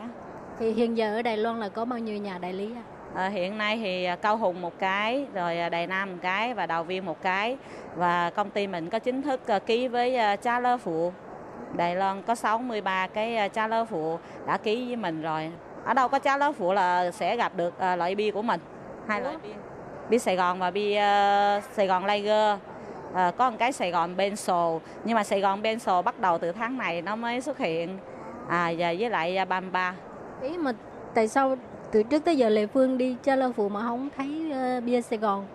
[0.59, 2.83] Thì hiện giờ ở Đài Loan là có bao nhiêu nhà đại lý ạ?
[2.85, 6.53] À, hiện nay thì à, Cao Hùng một cái, rồi à, Đài Nam một cái
[6.53, 7.57] và Đào Viên một cái
[7.95, 11.11] và công ty mình có chính thức à, ký với à, Cha Lơ Phụ.
[11.73, 15.51] Đài Loan có 63 cái à, Cha Lơ Phụ đã ký với mình rồi.
[15.85, 18.59] Ở đâu có Cha Lơ Phụ là sẽ gặp được à, loại bia của mình.
[19.07, 19.53] Hai loại bia.
[20.09, 22.57] Bia Sài Gòn và bia à, Sài Gòn Lager.
[23.13, 26.51] À, có một cái Sài Gòn Benso nhưng mà Sài Gòn Benso bắt đầu từ
[26.51, 27.97] tháng này nó mới xuất hiện
[28.47, 29.93] à và với lại à, Bamba
[30.41, 30.71] Ý mà
[31.13, 31.55] tại sao
[31.91, 35.01] từ trước tới giờ Lê Phương đi cho Lơ Phụ mà không thấy ờ, bia
[35.01, 35.45] Sài Gòn?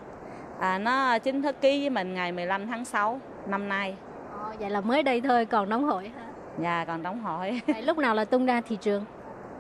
[0.61, 3.95] À, nó chính thức ký với mình ngày 15 tháng 6 năm nay.
[4.33, 6.27] Ờ, vậy là mới đây thôi còn đóng hội hả?
[6.63, 7.61] Dạ còn đóng hội.
[7.67, 9.05] Vậy lúc nào là tung ra thị trường?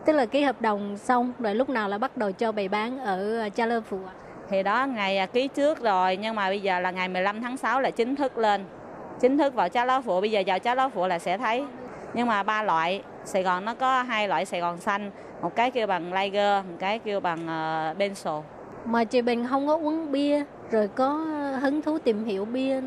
[0.04, 2.98] Tức là ký hợp đồng xong rồi lúc nào là bắt đầu cho bày bán
[2.98, 4.12] ở ờ, Cha Lơ Phụ ạ?
[4.48, 7.56] Thì đó ngày à, ký trước rồi nhưng mà bây giờ là ngày 15 tháng
[7.56, 8.64] 6 là chính thức lên.
[9.20, 11.64] Chính thức vào chá lá phụ bây giờ vào chá lá phụ là sẽ thấy.
[12.14, 15.10] Nhưng mà ba loại, Sài Gòn nó có hai loại Sài Gòn xanh,
[15.42, 17.38] một cái kêu bằng Lager, một cái kêu bằng
[17.90, 18.42] uh, Benso.
[18.84, 21.08] Mà chị Bình không có uống bia rồi có
[21.60, 22.80] hứng thú tìm hiểu bia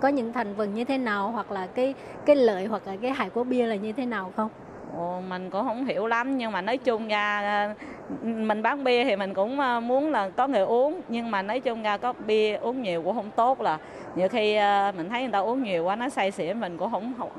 [0.00, 1.94] có những thành phần như thế nào hoặc là cái
[2.26, 4.48] cái lợi hoặc là cái hại của bia là như thế nào không?
[4.96, 7.74] Ồ, mình cũng không hiểu lắm nhưng mà nói chung ra à,
[8.22, 11.60] mình bán bia thì mình cũng à, muốn là có người uống nhưng mà nói
[11.60, 13.78] chung ra có bia uống nhiều cũng không tốt là
[14.14, 14.58] nhiều khi
[14.96, 17.30] mình thấy người ta uống nhiều quá nó say xỉn mình cũng không không,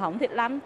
[0.00, 0.60] không thích lắm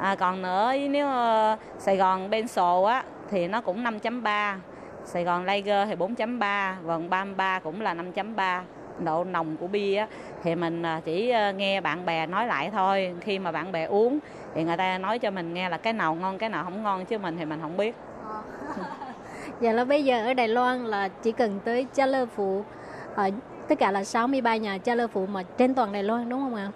[0.00, 4.56] à, còn nữa nếu à, Sài Gòn Benso á thì nó cũng 5.3
[5.04, 8.62] Sài Gòn Lager thì 4.3 vòng 33 cũng là 5.3
[9.04, 10.06] độ nồng của bia á,
[10.42, 13.14] thì mình ờ, chỉ ờ, nghe bạn bè nói lại thôi.
[13.20, 14.18] Khi mà bạn bè uống
[14.54, 17.04] thì người ta nói cho mình nghe là cái nào ngon cái nào không ngon
[17.04, 17.94] chứ mình thì mình không biết.
[19.60, 22.64] Dạ là bây giờ ở Đài Loan là chỉ cần tới cha lơ phụ
[23.14, 23.30] ở
[23.68, 26.54] tất cả là 63 nhà cha lơ phụ mà trên toàn Đài Loan đúng không
[26.54, 26.70] ạ?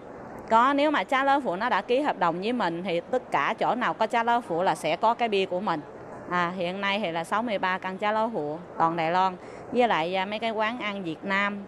[0.50, 3.30] Có nếu mà cha lơ phụ nó đã ký hợp đồng với mình thì tất
[3.30, 5.80] cả chỗ nào có cha lơ phụ là sẽ có cái bia của mình
[6.30, 9.36] à, hiện nay thì là 63 căn cha lơ phụ toàn Đài Loan
[9.72, 11.58] với lại à, mấy cái quán ăn Việt Nam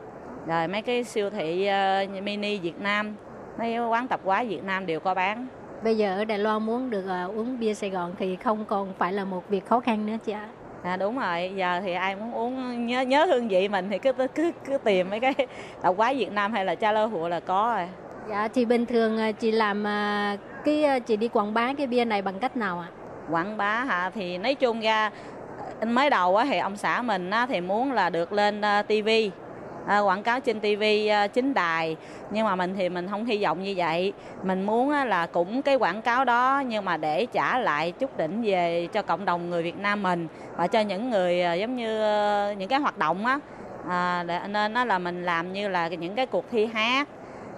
[0.47, 3.14] rồi mấy cái siêu thị à, mini Việt Nam
[3.59, 5.47] mấy cái quán tạp hóa Việt Nam đều có bán
[5.83, 8.93] Bây giờ ở Đài Loan muốn được ờ, uống bia Sài Gòn thì không còn
[8.99, 10.49] phải là một việc khó khăn nữa chị ạ.
[10.83, 14.12] À đúng rồi, giờ thì ai muốn uống nhớ nhớ hương vị mình thì cứ
[14.12, 15.35] cứ cứ tìm mấy cái
[15.83, 17.89] tạp hóa Việt Nam hay là cha lơ hụa là có rồi.
[18.29, 21.87] Dạ thì bình thường à, chị làm à, cái à, chị đi quảng bá cái
[21.87, 22.89] bia này bằng cách nào ạ?
[23.31, 24.11] Quảng bá hả?
[24.14, 25.11] Thì nói chung ra
[25.87, 29.09] mới đầu á thì ông xã mình á thì muốn là được lên TV
[29.87, 30.83] quảng cáo trên TV
[31.33, 31.97] chính đài.
[32.31, 34.12] Nhưng mà mình thì mình không hy vọng như vậy.
[34.43, 38.18] Mình muốn á là cũng cái quảng cáo đó nhưng mà để trả lại chút
[38.18, 41.77] đỉnh về cho cộng đồng người Việt Nam mình và cho những người à, giống
[41.77, 43.39] như ờ, những cái hoạt động á.
[43.89, 47.09] À, để, nên á, là mình làm như là những cái cuộc thi hát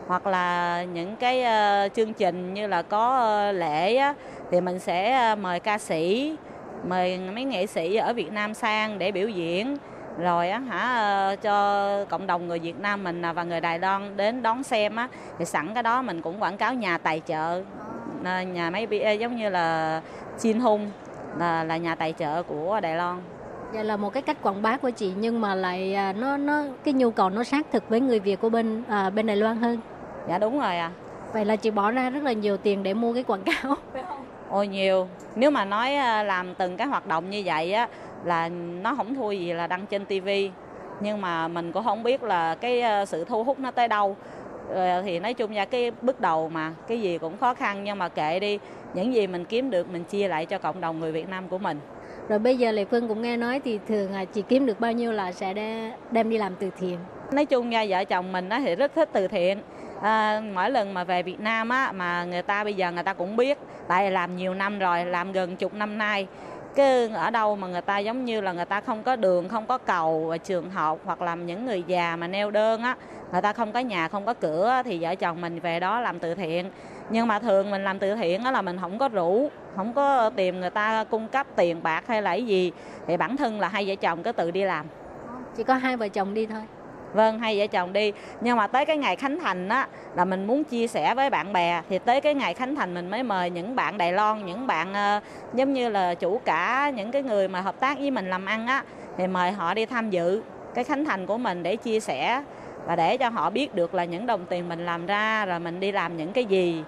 [0.08, 4.14] hoặc là những cái ờ, chương trình như là có ờ, lễ á,
[4.50, 6.36] thì mình sẽ ờ, mời ca sĩ
[6.84, 9.76] mời mấy nghệ sĩ ở Việt Nam sang để biểu diễn.
[10.18, 14.42] Rồi á hả cho cộng đồng người Việt Nam mình và người Đài Loan đến
[14.42, 17.62] đón xem á thì sẵn cái đó mình cũng quảng cáo nhà tài trợ.
[18.52, 20.00] Nhà máy bia giống như là
[20.38, 20.90] Chin Hung
[21.38, 23.20] là là nhà tài trợ của Đài Loan.
[23.72, 26.64] Vậy là một cái cách quảng bá của chị nhưng mà lại à, nó nó
[26.84, 29.56] cái nhu cầu nó sát thực với người Việt của bên à, bên Đài Loan
[29.56, 29.80] hơn
[30.28, 30.90] dạ đúng rồi à
[31.32, 33.74] Vậy là chị bỏ ra rất là nhiều tiền để mua cái quảng cáo.
[33.92, 34.24] phải không?
[34.50, 35.08] Ôi nhiều.
[35.36, 37.88] Nếu mà nói à, làm từng cái hoạt động như vậy á
[38.24, 38.48] Là
[38.82, 40.50] nó không thua gì là đăng trên tivi
[41.00, 44.16] Nhưng mà mình cũng không biết là cái à, sự thu hút nó tới đâu.
[44.74, 47.98] Ờ, Thì nói chung ra cái bước đầu mà Cái gì cũng khó khăn nhưng
[47.98, 48.58] mà kệ đi.
[48.94, 51.58] Những gì mình kiếm được mình chia lại cho cộng đồng người Việt Nam của
[51.58, 51.80] mình.
[52.28, 54.92] Rồi bây giờ Lệ Phương cũng nghe nói thì thường à, chị kiếm được bao
[54.92, 56.98] nhiêu là sẽ đe- đem đi làm từ thiện.
[57.32, 59.58] nói chung nha vợ chồng mình thì rất thích từ thiện
[60.02, 63.12] à, mỗi lần mà về Việt Nam á mà người ta bây giờ người ta
[63.12, 66.26] cũng biết tại làm nhiều năm rồi làm gần chục năm nay.
[66.74, 69.66] Cái ở đâu mà người ta giống như là người ta không có đường không
[69.66, 72.96] có cầu và trường học hoặc là những người già mà neo đơn á
[73.32, 76.18] người ta không có nhà không có cửa thì vợ chồng mình về đó làm
[76.18, 76.70] từ thiện.
[77.10, 80.30] Nhưng mà thường mình làm từ thiện á là mình không có rủ không có
[80.30, 82.72] tìm người ta cung cấp tiền bạc hay là cái gì
[83.06, 84.86] thì bản thân là hai vợ chồng cứ tự đi làm.
[85.56, 86.62] Chỉ có hai vợ chồng đi thôi.
[87.14, 88.12] Vâng, hai vợ chồng đi.
[88.40, 91.52] Nhưng mà tới cái ngày khánh thành á là mình muốn chia sẻ với bạn
[91.52, 94.66] bè thì tới cái ngày khánh thành mình mới mời những bạn Đài Loan, những
[94.66, 95.22] bạn uh,
[95.54, 98.66] giống như là chủ cả những cái người mà hợp tác với mình làm ăn
[98.66, 98.84] á
[99.16, 100.42] thì mời họ đi tham dự
[100.74, 102.42] cái khánh thành của mình để chia sẻ
[102.86, 105.80] và để cho họ biết được là những đồng tiền mình làm ra rồi mình
[105.80, 106.84] đi làm những cái gì.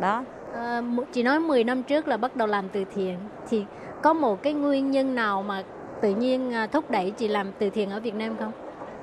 [0.00, 0.24] Đó.
[0.54, 0.82] À,
[1.12, 3.18] chị nói 10 năm trước là bắt đầu làm từ thiện
[3.50, 3.64] thì
[4.02, 5.62] có một cái nguyên nhân nào mà
[6.00, 8.52] tự nhiên ờ, thúc đẩy chị làm từ thiện ở Việt Nam không?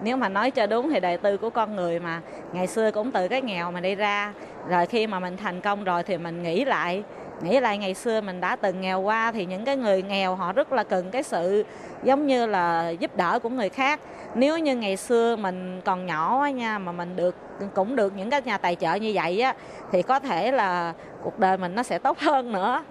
[0.04, 2.22] Nếu mà nói cho đúng thì đời tư của con người mà.
[2.54, 4.34] Ngày xưa cũng từ cái nghèo mà đi ra.
[4.70, 7.04] Rồi khi mà mình thành công rồi thì mình nghĩ lại.
[7.42, 10.54] Nghĩ lại ngày xưa mình đã từng nghèo qua thì những cái người nghèo họ
[10.54, 11.66] rất là cần cái sự
[12.04, 14.00] giống như là giúp đỡ của người khác.
[14.36, 17.36] Nếu như ngày xưa mình còn nhỏ á nha mà mình được
[17.74, 19.54] cũng được những cái nhà tài trợ như vậy á
[19.92, 20.94] thì có thể là
[21.24, 22.84] cuộc đời mình nó sẽ tốt hơn nữa.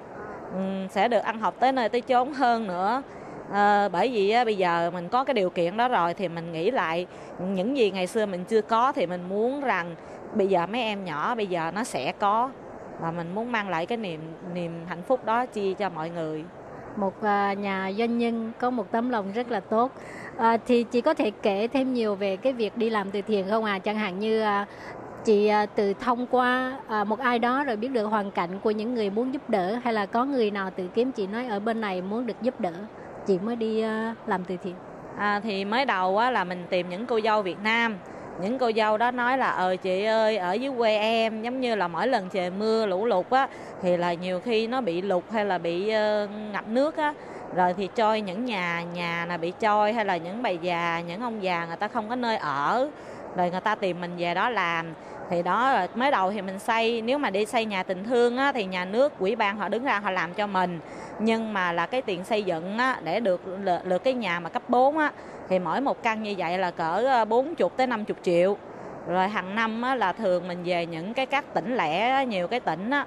[0.54, 3.02] Ừ, sẽ được ăn học tới nơi tới chốn hơn nữa
[3.52, 6.52] à, bởi vì á, bây giờ mình có cái điều kiện đó rồi thì mình
[6.52, 7.06] nghĩ lại
[7.38, 9.94] những gì ngày xưa mình chưa có thì mình muốn rằng
[10.34, 12.50] bây giờ mấy em nhỏ bây giờ nó sẽ có
[13.00, 14.20] và mình muốn mang lại cái niềm
[14.54, 16.44] niềm hạnh phúc đó chia cho mọi người
[16.96, 19.92] Một à, nhà doanh nhân có một tấm lòng rất là tốt.
[20.36, 23.48] À, thì chị có thể kể thêm nhiều về cái việc đi làm từ thiện
[23.50, 23.78] không à?
[23.78, 24.66] Chẳng hạn như à,
[25.24, 28.70] chị à, từ thông qua à, một ai đó rồi biết được hoàn cảnh của
[28.70, 31.60] những người muốn giúp đỡ hay là có người nào tự kiếm chị nói ở
[31.60, 32.72] bên này muốn được giúp đỡ
[33.28, 34.74] chị mới đi ờ, làm từ thiện.
[35.18, 37.98] à, thì mới đầu á, là mình tìm những cô dâu Việt Nam.
[38.42, 41.74] Những cô dâu đó nói là ờ chị ơi ở dưới quê em giống như
[41.74, 43.48] là mỗi lần trời mưa lũ lụt á
[43.82, 47.14] thì là nhiều khi nó bị lụt hay là bị uh, ngập nước á.
[47.56, 51.20] Rồi thì trôi những nhà nhà là bị trôi hay là những bà già những
[51.20, 52.90] ông già người ta không có nơi ở
[53.36, 54.94] rồi người ta tìm mình về đó làm.
[55.30, 58.52] Thì đó mới đầu thì mình xây nếu mà đi xây nhà tình thương á,
[58.52, 60.80] thì nhà nước quỹ ban họ đứng ra họ làm cho mình.
[61.18, 63.40] Nhưng mà là cái tiền xây dựng á, để được
[63.84, 65.12] lượt, cái nhà mà cấp 4 á,
[65.48, 68.56] thì mỗi một căn như vậy là cỡ ờ, 40 tới 50 triệu.
[69.08, 72.48] Rồi hàng năm á, là thường mình về những cái các tỉnh lẻ á, nhiều
[72.48, 73.06] cái tỉnh á,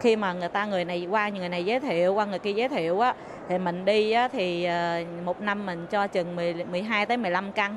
[0.00, 2.68] khi mà người ta người này qua người này giới thiệu qua người kia giới
[2.68, 3.14] thiệu á
[3.48, 7.52] thì mình đi á, thì ờ, một năm mình cho chừng 10, 12 tới 15
[7.52, 7.76] căn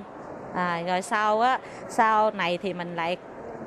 [0.54, 3.18] à, rồi sau á sau này thì mình lại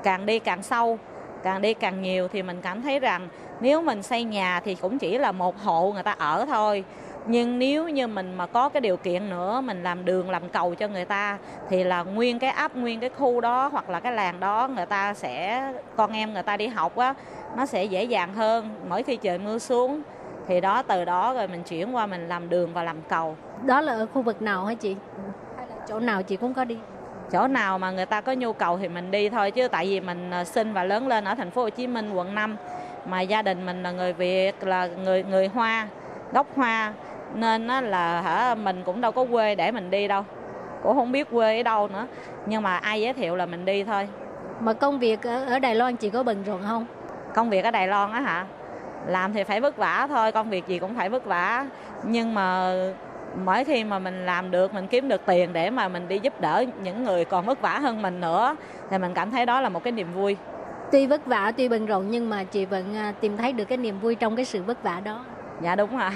[0.03, 0.99] càng đi càng sâu
[1.43, 3.29] càng đi càng nhiều thì mình cảm thấy rằng
[3.61, 6.85] nếu mình xây nhà thì cũng chỉ là một hộ người ta ở thôi.
[7.27, 10.75] Nhưng nếu như mình mà có cái điều kiện nữa mình làm đường làm cầu
[10.75, 14.13] cho người ta thì là nguyên cái ấp nguyên cái khu đó hoặc là cái
[14.13, 15.63] làng đó người ta sẽ
[15.97, 17.15] con em người ta đi học á
[17.57, 18.71] nó sẽ dễ dàng hơn.
[18.89, 20.03] Mỗi khi trời mưa xuống
[20.49, 23.37] thì đó từ đó rồi mình chuyển qua mình làm đường và làm cầu.
[23.65, 24.97] Đó là ở khu vực nào hả chị?
[25.89, 26.77] Chỗ nào chị cũng có đi?
[27.33, 30.01] chỗ nào mà người ta có nhu cầu thì mình đi thôi chứ tại vì
[30.01, 32.57] mình ờ, sinh và lớn lên ở thành phố Hồ Chí Minh quận 5
[33.07, 35.89] mà gia đình mình là người Việt là người người Hoa
[36.33, 36.93] gốc Hoa.
[37.35, 40.25] Nên là hả mình cũng đâu có quê để mình đi đâu.
[40.83, 42.07] Cũng không biết quê ở đâu nữa.
[42.47, 44.09] Nhưng mà ai giới thiệu là mình đi thôi.
[44.61, 46.87] Mà công việc ở, ở Đài Loan chị có bận rộn không?
[47.35, 48.47] công việc ở Đài Loan á hả?
[49.07, 51.67] Làm thì phải vất vả thôi công việc gì cũng phải vất vả.
[52.03, 52.73] Nhưng mà
[53.45, 56.41] mỗi khi mà mình làm được mình kiếm được tiền để mà mình đi giúp
[56.41, 58.57] đỡ những người còn vất vả hơn mình nữa
[58.91, 60.37] thì mình cảm thấy đó là một cái niềm vui
[60.93, 63.79] Tuy vất vả, tuy bận rộn nhưng mà chị vẫn à, tìm thấy được cái
[63.79, 65.25] niềm vui trong cái sự vất vả đó.
[65.61, 66.11] dạ đúng rồi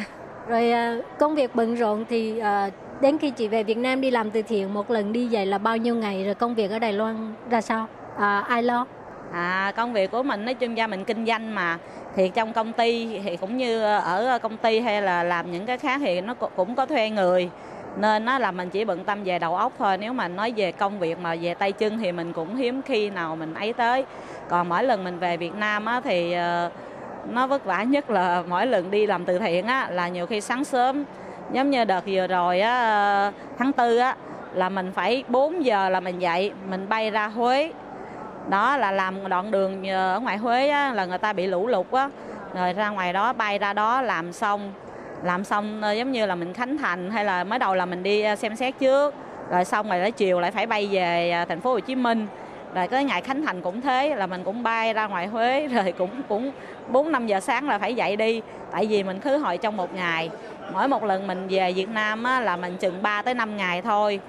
[0.49, 4.11] Rồi à, công việc bận rộn thì à, đến khi chị về Việt Nam đi
[4.11, 6.79] làm từ thiện một lần đi vậy là bao nhiêu ngày rồi công việc ở
[6.79, 7.87] Đài Loan ra sao?
[8.17, 8.87] À, ai lo?
[9.33, 11.79] À, công việc của mình nói chung ra mình kinh doanh mà.
[12.17, 15.67] Thì trong công ty thì cũng như ở ờ, công ty hay là làm những
[15.67, 17.51] cái khác thì nó cũng- có thuê người.
[17.97, 19.99] Nên nó là mình chỉ bận tâm về đầu óc thôi.
[19.99, 23.11] Nếu mà nói về công việc mà về tay chân thì mình cũng hiếm khi
[23.11, 24.05] nào mình ấy tới.
[24.49, 26.71] Còn mỗi lần mình về Việt Nam á, thì ờ,
[27.29, 30.41] nó vất vả nhất là mỗi lần đi làm từ thiện á, là nhiều khi
[30.41, 31.05] sáng sớm.
[31.53, 34.17] Giống như đợt vừa rồi á, ờ, tháng tư á
[34.55, 37.73] là mình phải 4 giờ là mình dậy mình bay ra Huế
[38.51, 41.67] đó là làm đoạn đường ờ, ở ngoài Huế á, là người ta bị lũ
[41.67, 42.09] lụt á.
[42.55, 44.73] Rồi ra ngoài đó bay ra đó làm xong
[45.23, 48.03] làm xong ờ, giống như là mình khánh thành hay là mới đầu là mình
[48.03, 49.15] đi ờ, xem xét trước.
[49.51, 52.27] Rồi xong rồi tới chiều lại phải bay về thành phố Hồ Chí Minh.
[52.75, 55.69] Rồi cái ngày khánh thành cũng thế là mình cũng bay ra ngoài Huế.
[55.75, 56.53] Rồi cũng cũng
[56.89, 59.95] bốn năm giờ sáng là phải dậy đi tại vì mình khứ hồi trong một
[59.95, 60.31] ngày.
[60.73, 63.83] Mỗi một lần mình về Việt Nam á, là mình chừng 3 tới 5 ngày
[63.83, 64.21] thôi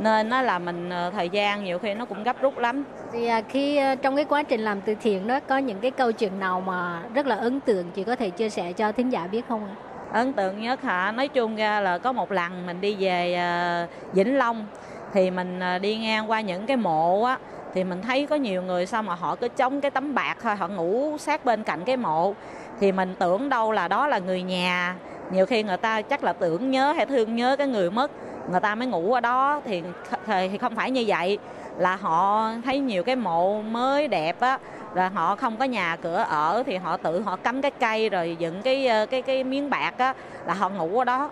[0.00, 2.84] nên nó là mình ờ, thời gian nhiều khi nó cũng gấp rút lắm.
[3.12, 5.90] Thì à, khi à, trong cái quá trình làm từ thiện đó có những cái
[5.90, 9.12] câu chuyện nào mà rất là ấn tượng chị có thể chia sẻ cho thính
[9.12, 9.74] giả biết không ạ?
[10.12, 11.12] ấn tượng nhất hả?
[11.12, 14.66] Nói chung ra là có một lần mình đi về ờ, Vĩnh Long
[15.12, 17.38] thì mình ờ, đi ngang qua những cái mộ á
[17.74, 20.56] thì mình thấy có nhiều người sao mà họ cứ chống cái tấm bạc thôi
[20.56, 22.34] họ ngủ sát bên cạnh cái mộ.
[22.80, 24.94] Thì mình tưởng đâu là đó là người nhà.
[25.32, 28.10] Nhiều khi người ta chắc là tưởng nhớ hay thương nhớ cái người mất
[28.50, 29.82] người ta mới ngủ ở đó, thì
[30.26, 31.38] thì không phải như vậy.
[31.78, 34.58] Là họ thấy nhiều cái mộ mới đẹp á
[34.94, 38.36] rồi họ không có nhà cửa ở, thì họ tự họ cắm cái cây rồi
[38.38, 40.14] dựng cái ờ, cái cái miếng bạc á,
[40.46, 41.30] là họ ngủ ở đó.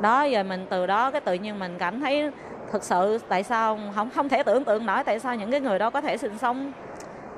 [0.00, 2.30] Đó, giờ mình từ đó cái tự nhiên mình cảm thấy
[2.72, 5.78] thực sự tại sao không không thể tưởng tượng nổi tại sao những cái người
[5.78, 6.72] đó có thể sinh sống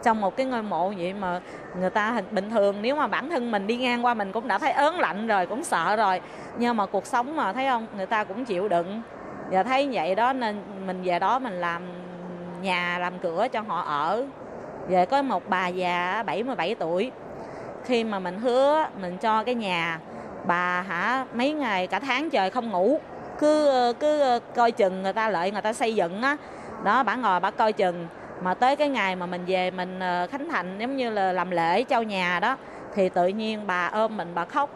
[0.03, 1.40] trong một cái ngôi mộ vậy mà
[1.80, 4.59] người ta bình thường nếu mà bản thân mình đi ngang qua mình cũng đã
[4.59, 6.20] thấy ớn lạnh rồi, cũng sợ rồi.
[6.59, 7.86] Nhưng mà cuộc sống mà, thấy không?
[7.96, 9.03] Người ta cũng chịu đựng.
[9.51, 11.82] Và thấy vậy đó nên mình về đó mình làm
[12.62, 14.26] nhà, làm cửa cho họ ở.
[14.88, 17.12] Về có một bà già 77 tuổi.
[17.84, 20.01] Khi mà mình hứa, mình cho cái nhà,
[20.44, 23.01] bà hả, mấy ngày cả tháng trời không ngủ.
[23.38, 26.36] Cứ ờ, cứ ờ, coi chừng người ta, lợi người ta xây dựng á.
[26.84, 28.07] Đó, bà ngồi bà coi chừng
[28.43, 31.51] mà tới cái ngày mà mình về mình ờ, khánh thành, giống như là làm
[31.51, 32.57] lễ trao nhà đó,
[32.95, 34.70] thì tự nhiên bà ôm mình, bà khóc.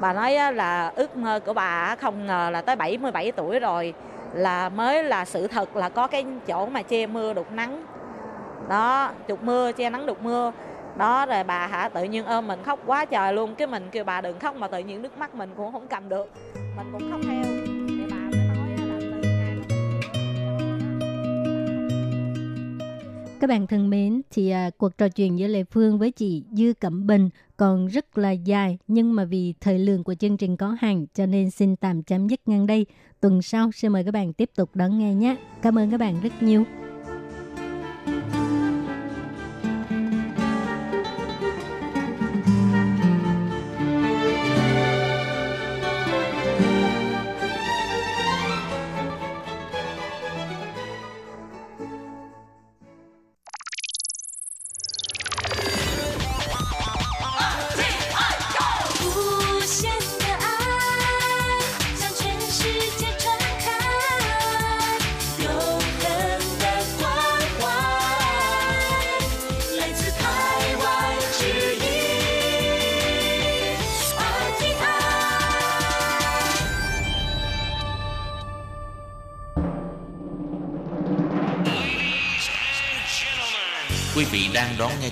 [0.00, 3.94] Bà nói là, ước mơ của bà không ngờ là tới 77 tuổi rồi
[4.34, 7.84] là mới là sự thật là có cái chỗ mà che mưa đục nắng.
[8.68, 10.52] Đó, đục mưa, che nắng đục mưa.
[10.96, 13.54] Đó, rồi bà hả, tự nhiên ôm mình khóc quá trời luôn.
[13.54, 16.08] Cái mình kêu bà đừng khóc mà tự nhiên nước mắt mình cũng không cầm
[16.08, 16.30] được.
[16.76, 17.53] Mình cũng khóc theo.
[23.44, 26.72] Các bạn thân mến, thì à, cuộc trò chuyện giữa Lê Phương với chị Dư
[26.80, 30.76] Cẩm Bình còn rất là dài, nhưng mà vì thời lượng của chương trình có
[30.80, 32.86] hạn cho nên xin tạm chấm dứt ngang đây.
[33.20, 35.36] Tuần sau sẽ mời các bạn tiếp tục đón nghe nhé.
[35.62, 36.64] Cảm ơn các bạn rất nhiều.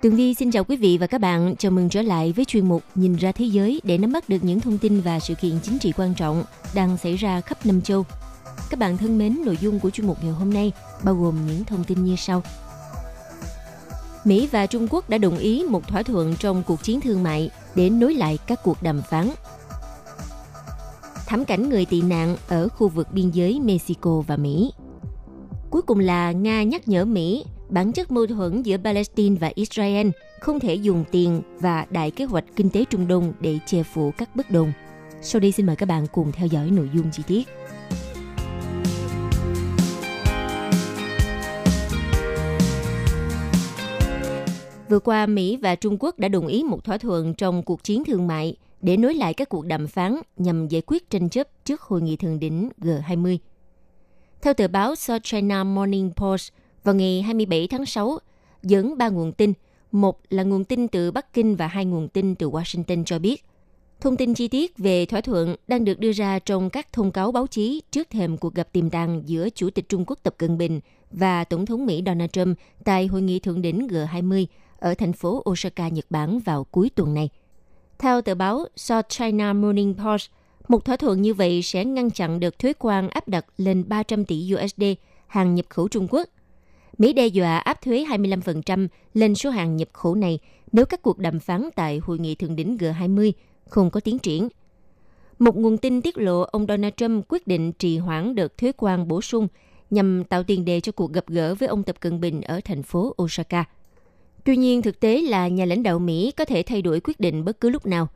[0.00, 1.56] Tường Vi xin chào quý vị và các bạn.
[1.58, 4.44] Chào mừng trở lại với chuyên mục Nhìn ra thế giới để nắm bắt được
[4.44, 6.44] những thông tin và sự kiện chính trị quan trọng
[6.74, 8.04] đang xảy ra khắp năm châu.
[8.70, 10.72] Các bạn thân mến, nội dung của chuyên mục ngày hôm nay
[11.04, 12.42] bao gồm những thông tin như sau.
[14.24, 17.50] Mỹ và Trung Quốc đã đồng ý một thỏa thuận trong cuộc chiến thương mại
[17.74, 19.30] để nối lại các cuộc đàm phán.
[21.26, 24.72] Thảm cảnh người tị nạn ở khu vực biên giới Mexico và Mỹ.
[25.70, 30.08] Cuối cùng là Nga nhắc nhở Mỹ bản chất mâu thuẫn giữa Palestine và Israel
[30.40, 34.12] không thể dùng tiền và đại kế hoạch kinh tế Trung Đông để che phủ
[34.18, 34.72] các bất đồng.
[35.22, 37.48] Sau đây xin mời các bạn cùng theo dõi nội dung chi tiết.
[44.88, 48.04] Vừa qua, Mỹ và Trung Quốc đã đồng ý một thỏa thuận trong cuộc chiến
[48.04, 51.80] thương mại để nối lại các cuộc đàm phán nhằm giải quyết tranh chấp trước
[51.80, 53.38] hội nghị thượng đỉnh G20.
[54.42, 56.52] Theo tờ báo South China Morning Post,
[56.84, 58.18] vào ngày 27 tháng 6,
[58.62, 59.52] dẫn ba nguồn tin,
[59.92, 63.44] một là nguồn tin từ Bắc Kinh và hai nguồn tin từ Washington cho biết.
[64.00, 67.32] Thông tin chi tiết về thỏa thuận đang được đưa ra trong các thông cáo
[67.32, 70.58] báo chí trước thềm cuộc gặp tiềm tàng giữa Chủ tịch Trung Quốc Tập Cận
[70.58, 74.46] Bình và Tổng thống Mỹ Donald Trump tại hội nghị thượng đỉnh G20
[74.78, 77.28] ở thành phố Osaka, Nhật Bản vào cuối tuần này.
[77.98, 80.30] Theo tờ báo South China Morning Post,
[80.68, 84.24] một thỏa thuận như vậy sẽ ngăn chặn được thuế quan áp đặt lên 300
[84.24, 84.82] tỷ USD
[85.26, 86.28] hàng nhập khẩu Trung Quốc.
[87.00, 90.38] Mỹ đe dọa áp thuế 25% lên số hàng nhập khẩu này
[90.72, 93.32] nếu các cuộc đàm phán tại hội nghị thượng đỉnh G20
[93.68, 94.48] không có tiến triển.
[95.38, 99.08] Một nguồn tin tiết lộ ông Donald Trump quyết định trì hoãn đợt thuế quan
[99.08, 99.48] bổ sung
[99.90, 102.82] nhằm tạo tiền đề cho cuộc gặp gỡ với ông Tập Cận Bình ở thành
[102.82, 103.64] phố Osaka.
[104.44, 107.44] Tuy nhiên, thực tế là nhà lãnh đạo Mỹ có thể thay đổi quyết định
[107.44, 108.08] bất cứ lúc nào.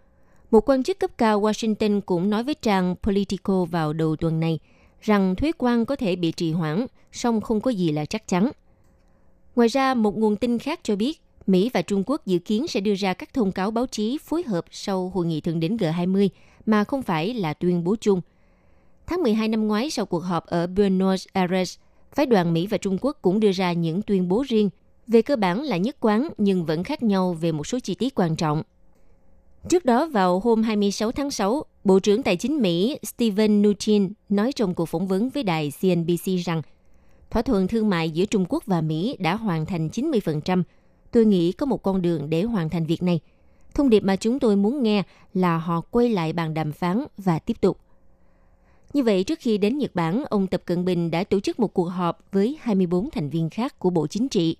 [0.50, 4.58] Một quan chức cấp cao Washington cũng nói với trang Politico vào đầu tuần này
[5.00, 8.50] rằng thuế quan có thể bị trì hoãn, song không có gì là chắc chắn.
[9.56, 12.80] Ngoài ra, một nguồn tin khác cho biết Mỹ và Trung Quốc dự kiến sẽ
[12.80, 16.28] đưa ra các thông cáo báo chí phối hợp sau hội nghị thượng đỉnh G20
[16.66, 18.20] mà không phải là tuyên bố chung.
[19.06, 21.78] Tháng 12 năm ngoái sau cuộc họp ở Buenos Aires,
[22.14, 24.70] phái đoàn Mỹ và Trung Quốc cũng đưa ra những tuyên bố riêng
[25.06, 28.14] về cơ bản là nhất quán nhưng vẫn khác nhau về một số chi tiết
[28.14, 28.62] quan trọng.
[29.68, 34.52] Trước đó vào hôm 26 tháng 6, Bộ trưởng Tài chính Mỹ Steven Mnuchin nói
[34.52, 36.62] trong cuộc phỏng vấn với đài CNBC rằng
[37.34, 40.62] thỏa thuận thương mại giữa Trung Quốc và Mỹ đã hoàn thành 90%.
[41.10, 43.20] Tôi nghĩ có một con đường để hoàn thành việc này.
[43.74, 45.02] Thông điệp mà chúng tôi muốn nghe
[45.34, 47.78] là họ quay lại bàn đàm phán và tiếp tục.
[48.92, 51.74] Như vậy, trước khi đến Nhật Bản, ông Tập Cận Bình đã tổ chức một
[51.74, 54.56] cuộc họp với 24 thành viên khác của Bộ Chính trị.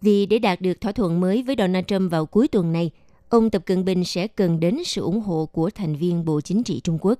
[0.00, 2.90] Vì để đạt được thỏa thuận mới với Donald Trump vào cuối tuần này,
[3.28, 6.64] ông Tập Cận Bình sẽ cần đến sự ủng hộ của thành viên Bộ Chính
[6.64, 7.18] trị Trung Quốc.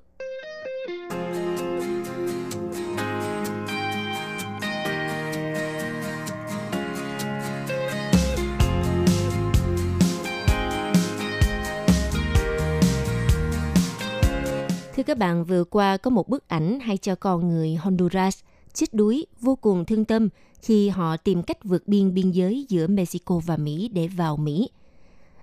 [15.05, 18.39] Các bạn, vừa qua có một bức ảnh hay cho con người Honduras
[18.73, 20.29] chết đuối vô cùng thương tâm
[20.63, 24.69] khi họ tìm cách vượt biên biên giới giữa Mexico và Mỹ để vào Mỹ.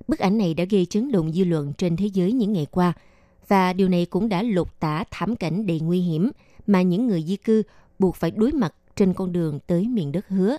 [0.07, 2.93] Bức ảnh này đã gây chấn động dư luận trên thế giới những ngày qua
[3.47, 6.31] và điều này cũng đã lột tả thảm cảnh đầy nguy hiểm
[6.67, 7.63] mà những người di cư
[7.99, 10.57] buộc phải đối mặt trên con đường tới miền đất hứa.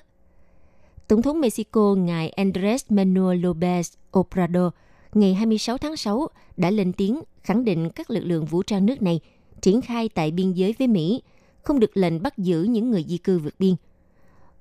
[1.08, 3.82] Tổng thống Mexico ngài Andrés Manuel López
[4.18, 4.72] Obrador
[5.14, 9.02] ngày 26 tháng 6 đã lên tiếng khẳng định các lực lượng vũ trang nước
[9.02, 9.20] này
[9.60, 11.22] triển khai tại biên giới với Mỹ,
[11.62, 13.74] không được lệnh bắt giữ những người di cư vượt biên.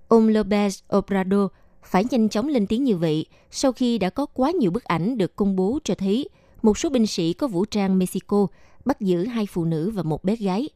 [0.07, 1.51] Ông Lopez Obrador
[1.83, 5.17] phải nhanh chóng lên tiếng như vậy sau khi đã có quá nhiều bức ảnh
[5.17, 6.29] được công bố cho thấy
[6.61, 8.47] một số binh sĩ có vũ trang Mexico
[8.85, 10.69] bắt giữ hai phụ nữ và một bé gái.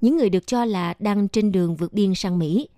[0.00, 2.68] Những người được cho là đang trên đường vượt biên sang Mỹ.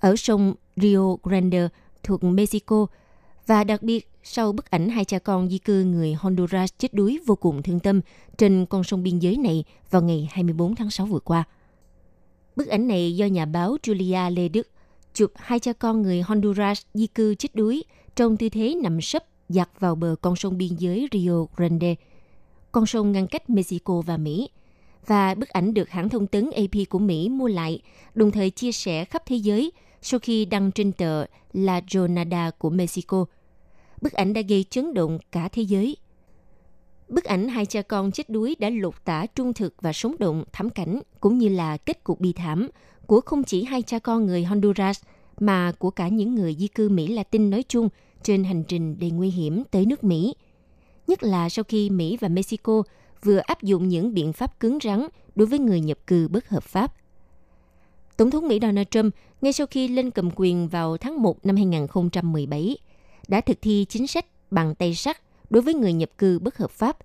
[0.00, 1.68] Ở sông Rio Grande
[2.02, 2.86] thuộc Mexico
[3.46, 7.18] và đặc biệt sau bức ảnh hai cha con di cư người Honduras chết đuối
[7.26, 8.00] vô cùng thương tâm
[8.38, 11.44] trên con sông biên giới này vào ngày 24 tháng 6 vừa qua.
[12.56, 14.68] Bức ảnh này do nhà báo Julia Lê Đức
[15.14, 17.84] chụp hai cha con người Honduras di cư chết đuối
[18.16, 21.94] trong tư thế nằm sấp dạt vào bờ con sông biên giới Rio Grande,
[22.72, 24.48] con sông ngăn cách Mexico và Mỹ.
[25.06, 27.82] Và bức ảnh được hãng thông tấn AP của Mỹ mua lại,
[28.14, 29.72] đồng thời chia sẻ khắp thế giới
[30.04, 33.24] sau khi đăng trên tờ La Jornada của Mexico.
[34.00, 35.96] Bức ảnh đã gây chấn động cả thế giới.
[37.08, 40.44] Bức ảnh hai cha con chết đuối đã lột tả trung thực và sống động
[40.52, 42.68] thảm cảnh, cũng như là kết cục bi thảm
[43.06, 45.02] của không chỉ hai cha con người Honduras,
[45.40, 47.88] mà của cả những người di cư Mỹ Latin nói chung
[48.22, 50.34] trên hành trình đầy nguy hiểm tới nước Mỹ.
[51.06, 52.82] Nhất là sau khi Mỹ và Mexico
[53.22, 56.62] vừa áp dụng những biện pháp cứng rắn đối với người nhập cư bất hợp
[56.62, 56.94] pháp.
[58.16, 61.56] Tổng thống Mỹ Donald Trump, ngay sau khi lên cầm quyền vào tháng 1 năm
[61.56, 62.76] 2017,
[63.28, 66.70] đã thực thi chính sách bằng tay sắt đối với người nhập cư bất hợp
[66.70, 66.98] pháp,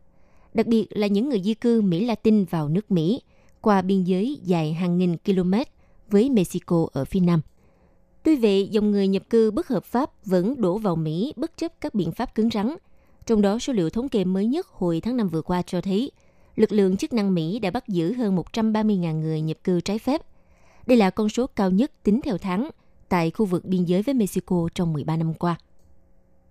[0.54, 3.22] đặc biệt là những người di cư Mỹ Latin vào nước Mỹ
[3.62, 5.54] qua biên giới dài hàng nghìn km
[6.10, 7.42] với Mexico ở phía nam.
[8.24, 11.82] Tuy vậy, dòng người nhập cư bất hợp pháp vẫn đổ vào Mỹ bất chấp
[11.82, 12.76] các biện pháp cứng rắn.
[13.26, 16.12] Trong đó, số liệu thống kê mới nhất hồi tháng 5 vừa qua cho thấy,
[16.56, 20.22] lực lượng chức năng Mỹ đã bắt giữ hơn 130.000 người nhập cư trái phép.
[20.90, 22.70] Đây là con số cao nhất tính theo tháng
[23.10, 25.56] tại khu vực biên giới với Mexico trong 13 năm qua.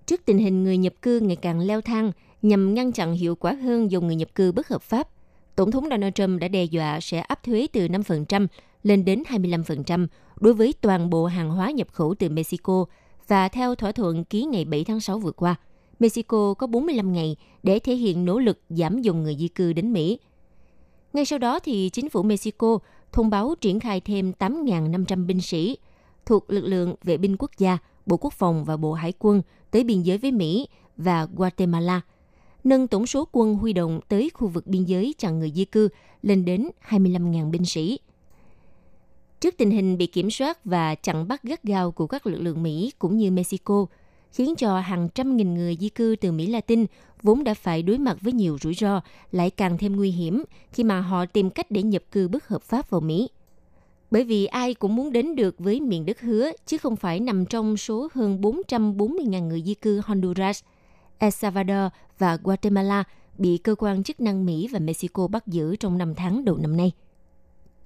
[0.07, 2.13] Trước tình hình người nhập cư ngày càng leo thang
[2.43, 5.09] nhằm ngăn chặn hiệu quả hơn dòng người nhập cư bất hợp pháp,
[5.57, 8.47] Tổng thống Donald Trump đã đe dọa sẽ áp thuế từ 5%
[8.83, 10.07] lên đến 25%
[10.41, 12.85] đối với toàn bộ hàng hóa nhập khẩu từ Mexico
[13.29, 15.55] và theo thỏa thuận ký ngày 7 tháng 6 vừa qua,
[15.99, 19.93] Mexico có 45 ngày để thể hiện nỗ lực giảm dòng người di cư đến
[19.93, 20.19] Mỹ.
[21.13, 22.79] Ngay sau đó thì chính phủ Mexico
[23.13, 25.77] thông báo triển khai thêm 8.500 binh sĩ
[26.27, 29.85] thuộc lực lượng vệ binh quốc gia, Bộ Quốc phòng và Bộ Hải quân tới
[29.85, 32.01] biên giới với Mỹ và Guatemala,
[32.65, 35.89] nâng tổng số quân huy động tới khu vực biên giới chặn người di cư
[36.23, 37.99] lên đến 25.000 binh sĩ.
[39.41, 42.63] Trước tình hình bị kiểm soát và chặn bắt gắt gao của các lực lượng
[42.63, 43.87] Mỹ cũng như Mexico,
[44.33, 46.87] khiến cho hàng trăm nghìn người di cư từ Mỹ Latin
[47.23, 49.01] vốn đã phải đối mặt với nhiều rủi ro
[49.33, 52.63] lại càng thêm nguy hiểm khi mà họ tìm cách để nhập cư bất hợp
[52.63, 53.29] pháp vào Mỹ.
[54.11, 57.47] Bởi vì ai cũng muốn đến được với miền đất hứa, chứ không phải nằm
[57.47, 60.63] trong số hơn 440.000 người di cư Honduras,
[61.19, 63.05] El Salvador và Guatemala
[63.39, 66.77] bị cơ quan chức năng Mỹ và Mexico bắt giữ trong năm tháng đầu năm
[66.77, 66.93] nay.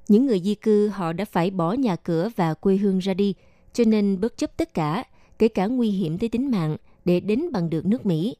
[0.08, 3.34] Những người di cư họ đã phải bỏ nhà cửa và quê hương ra đi,
[3.72, 5.04] cho nên bất chấp tất cả,
[5.42, 8.36] kể cả nguy hiểm tới tính mạng, để đến bằng được nước Mỹ.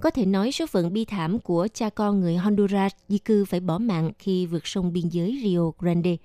[0.00, 3.60] Có thể nói số phận bi thảm của cha con người Honduras di cư phải
[3.60, 6.16] bỏ mạng khi vượt sông biên giới Rio Grande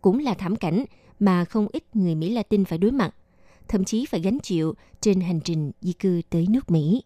[0.00, 0.84] cũng là thảm cảnh
[1.20, 3.14] mà không ít người Mỹ Latin phải đối mặt,
[3.68, 7.02] thậm chí phải gánh chịu trên hành trình di cư tới nước Mỹ.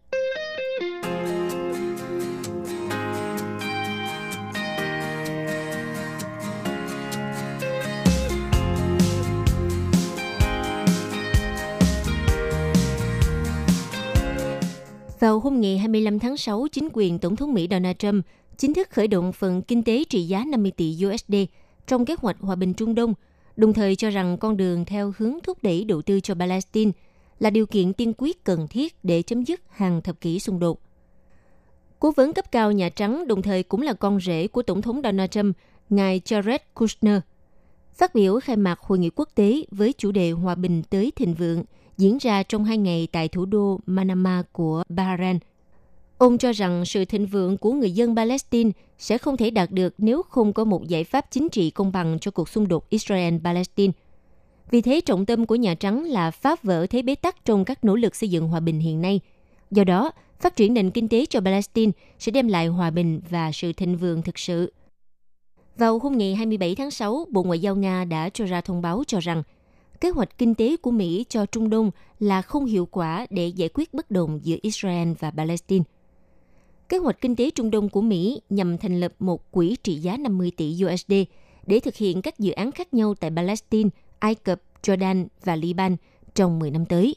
[15.25, 18.25] Vào hôm ngày 25 tháng 6, chính quyền Tổng thống Mỹ Donald Trump
[18.57, 21.35] chính thức khởi động phần kinh tế trị giá 50 tỷ USD
[21.87, 23.13] trong kế hoạch hòa bình Trung Đông,
[23.55, 26.91] đồng thời cho rằng con đường theo hướng thúc đẩy đầu tư cho Palestine
[27.39, 30.79] là điều kiện tiên quyết cần thiết để chấm dứt hàng thập kỷ xung đột.
[31.99, 35.01] Cố vấn cấp cao Nhà Trắng đồng thời cũng là con rể của Tổng thống
[35.03, 35.57] Donald Trump,
[35.89, 37.19] ngài Jared Kushner,
[37.93, 41.33] phát biểu khai mạc hội nghị quốc tế với chủ đề Hòa bình tới thịnh
[41.33, 41.63] vượng
[41.97, 45.39] diễn ra trong hai ngày tại thủ đô Manama của Bahrain.
[46.17, 49.93] Ông cho rằng sự thịnh vượng của người dân Palestine sẽ không thể đạt được
[49.97, 53.91] nếu không có một giải pháp chính trị công bằng cho cuộc xung đột Israel-Palestine.
[54.71, 57.85] Vì thế, trọng tâm của Nhà Trắng là phá vỡ thế bế tắc trong các
[57.85, 59.19] nỗ lực xây dựng hòa bình hiện nay.
[59.71, 63.51] Do đó, phát triển nền kinh tế cho Palestine sẽ đem lại hòa bình và
[63.51, 64.73] sự thịnh vượng thực sự.
[65.77, 69.03] Vào hôm ngày 27 tháng 6, Bộ Ngoại giao Nga đã cho ra thông báo
[69.07, 69.43] cho rằng
[70.01, 73.69] kế hoạch kinh tế của Mỹ cho Trung Đông là không hiệu quả để giải
[73.73, 75.83] quyết bất đồng giữa Israel và Palestine.
[76.89, 80.17] Kế hoạch kinh tế Trung Đông của Mỹ nhằm thành lập một quỹ trị giá
[80.17, 81.13] 50 tỷ USD
[81.67, 83.89] để thực hiện các dự án khác nhau tại Palestine,
[84.19, 85.95] Ai Cập, Jordan và Liban
[86.35, 87.15] trong 10 năm tới.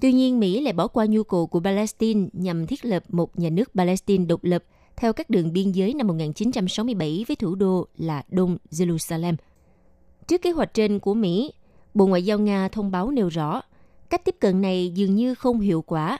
[0.00, 3.50] Tuy nhiên, Mỹ lại bỏ qua nhu cầu của Palestine nhằm thiết lập một nhà
[3.50, 4.64] nước Palestine độc lập
[4.96, 9.34] theo các đường biên giới năm 1967 với thủ đô là Đông Jerusalem.
[10.26, 11.52] Trước kế hoạch trên của Mỹ,
[11.94, 13.62] Bộ Ngoại giao Nga thông báo nêu rõ,
[14.10, 16.18] cách tiếp cận này dường như không hiệu quả.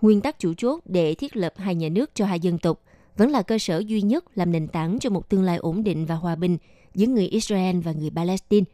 [0.00, 2.82] Nguyên tắc chủ chốt để thiết lập hai nhà nước cho hai dân tộc
[3.16, 6.06] vẫn là cơ sở duy nhất làm nền tảng cho một tương lai ổn định
[6.06, 6.58] và hòa bình
[6.94, 8.64] giữa người Israel và người Palestine.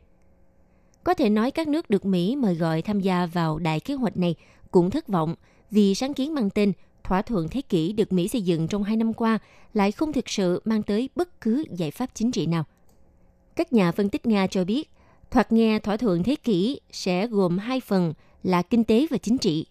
[1.04, 4.16] Có thể nói các nước được Mỹ mời gọi tham gia vào đại kế hoạch
[4.16, 4.34] này
[4.70, 5.34] cũng thất vọng
[5.70, 6.72] vì sáng kiến mang tên
[7.04, 9.38] thỏa thuận thế kỷ được Mỹ xây dựng trong hai năm qua
[9.74, 12.64] lại không thực sự mang tới bất cứ giải pháp chính trị nào.
[13.56, 14.90] Các nhà phân tích Nga cho biết,
[15.32, 19.38] thoạt nghe thỏa thuận thế kỷ sẽ gồm hai phần là kinh tế và chính
[19.38, 19.66] trị.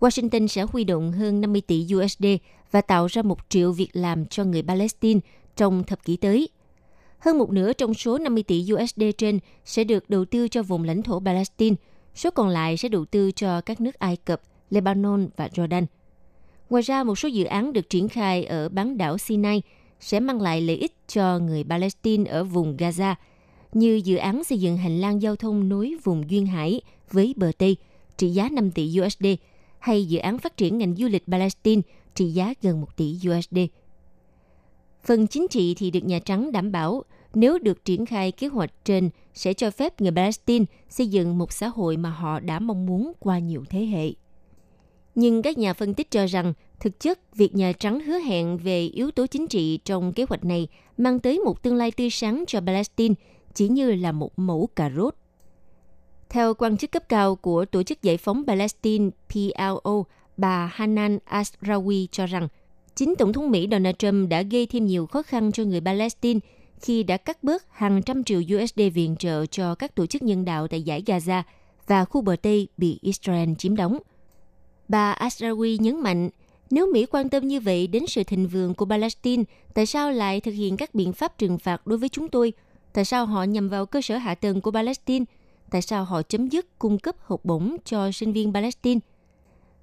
[0.00, 2.26] Washington sẽ huy động hơn 50 tỷ USD
[2.70, 5.20] và tạo ra một triệu việc làm cho người Palestine
[5.56, 6.48] trong thập kỷ tới.
[7.18, 10.84] Hơn một nửa trong số 50 tỷ USD trên sẽ được đầu tư cho vùng
[10.84, 11.76] lãnh thổ Palestine,
[12.14, 14.40] Số còn lại sẽ đầu tư cho các nước Ai Cập,
[14.70, 15.86] Lebanon và Jordan.
[16.70, 19.62] Ngoài ra, một số dự án được triển khai ở bán đảo Sinai
[20.00, 23.14] sẽ mang lại lợi ích cho người Palestine ở vùng Gaza,
[23.76, 27.52] như dự án xây dựng hành lang giao thông nối vùng Duyên Hải với bờ
[27.58, 27.76] Tây,
[28.16, 29.26] trị giá 5 tỷ USD,
[29.78, 31.82] hay dự án phát triển ngành du lịch Palestine
[32.14, 33.58] trị giá gần 1 tỷ USD.
[35.04, 37.02] Phần chính trị thì được Nhà Trắng đảm bảo
[37.34, 41.52] nếu được triển khai kế hoạch trên sẽ cho phép người Palestine xây dựng một
[41.52, 44.12] xã hội mà họ đã mong muốn qua nhiều thế hệ.
[45.14, 48.86] Nhưng các nhà phân tích cho rằng, thực chất việc Nhà Trắng hứa hẹn về
[48.86, 50.68] yếu tố chính trị trong kế hoạch này
[50.98, 53.14] mang tới một tương lai tươi sáng cho Palestine
[53.54, 55.14] chỉ như là một mẫu cà rốt.
[56.28, 60.04] Theo quan chức cấp cao của Tổ chức Giải phóng Palestine PLO,
[60.36, 62.48] bà Hanan Asrawi cho rằng,
[62.94, 66.40] chính Tổng thống Mỹ Donald Trump đã gây thêm nhiều khó khăn cho người Palestine
[66.80, 70.44] khi đã cắt bớt hàng trăm triệu USD viện trợ cho các tổ chức nhân
[70.44, 71.42] đạo tại giải Gaza
[71.86, 73.98] và khu bờ Tây bị Israel chiếm đóng.
[74.88, 76.30] Bà Asrawi nhấn mạnh,
[76.70, 79.42] nếu Mỹ quan tâm như vậy đến sự thịnh vượng của Palestine,
[79.74, 82.52] tại sao lại thực hiện các biện pháp trừng phạt đối với chúng tôi?
[82.94, 85.24] Tại sao họ nhằm vào cơ sở hạ tầng của Palestine?
[85.70, 89.00] Tại sao họ chấm dứt cung cấp học bổng cho sinh viên Palestine?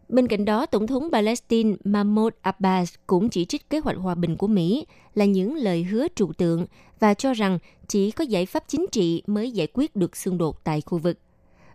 [0.10, 4.38] Bên cạnh đó, Tổng thống Palestine Mahmoud Abbas cũng chỉ trích kế hoạch hòa bình
[4.38, 4.86] của Mỹ
[5.16, 6.66] là những lời hứa trụ tượng
[7.00, 10.64] và cho rằng chỉ có giải pháp chính trị mới giải quyết được xung đột
[10.64, 11.18] tại khu vực.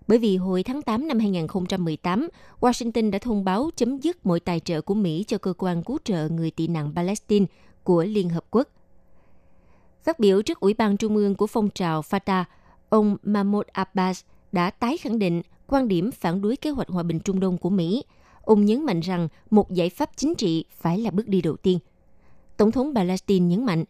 [0.09, 2.29] Bởi vì hồi tháng 8 năm 2018,
[2.61, 5.99] Washington đã thông báo chấm dứt mọi tài trợ của Mỹ cho cơ quan cứu
[6.05, 7.47] trợ người tị nạn Palestine
[7.83, 8.69] của Liên Hợp Quốc.
[10.07, 12.45] Phát biểu trước Ủy ban Trung ương của phong trào Fatah,
[12.89, 14.21] ông Mahmoud Abbas
[14.53, 17.71] đã tái khẳng định quan điểm phản đối kế hoạch hòa bình Trung Đông của
[17.71, 18.05] Mỹ.
[18.43, 21.79] Ông nhấn mạnh rằng một giải pháp chính trị phải là bước đi đầu tiên.
[22.57, 23.85] Tổng thống Palestine nhấn mạnh,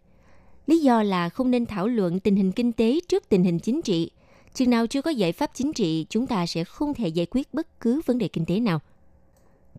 [0.67, 3.83] lý do là không nên thảo luận tình hình kinh tế trước tình hình chính
[3.83, 4.11] trị.
[4.55, 7.55] Chừng nào chưa có giải pháp chính trị, chúng ta sẽ không thể giải quyết
[7.55, 8.81] bất cứ vấn đề kinh tế nào.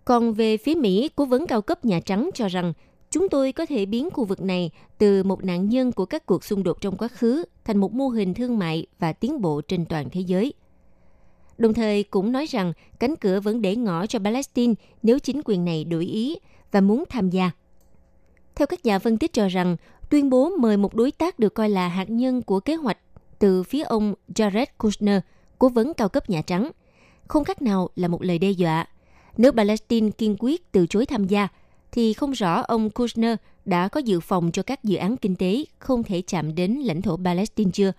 [0.05, 2.73] Còn về phía Mỹ, cố vấn cao cấp Nhà Trắng cho rằng
[3.09, 6.43] chúng tôi có thể biến khu vực này từ một nạn nhân của các cuộc
[6.43, 9.85] xung đột trong quá khứ thành một mô hình thương mại và tiến bộ trên
[9.85, 10.53] toàn thế giới.
[11.57, 15.65] Đồng thời cũng nói rằng cánh cửa vẫn để ngỏ cho Palestine nếu chính quyền
[15.65, 16.35] này đổi ý
[16.71, 17.51] và muốn tham gia.
[18.55, 19.77] Theo các nhà phân tích cho rằng,
[20.09, 22.97] tuyên bố mời một đối tác được coi là hạt nhân của kế hoạch
[23.39, 25.19] từ phía ông Jared Kushner,
[25.59, 26.71] cố vấn cao cấp Nhà Trắng,
[27.27, 28.85] không khác nào là một lời đe dọa.
[29.37, 31.47] Nếu Palestine kiên quyết từ chối tham gia,
[31.91, 33.35] thì không rõ ông Kushner
[33.65, 37.01] đã có dự phòng cho các dự án kinh tế không thể chạm đến lãnh
[37.01, 37.91] thổ Palestine chưa.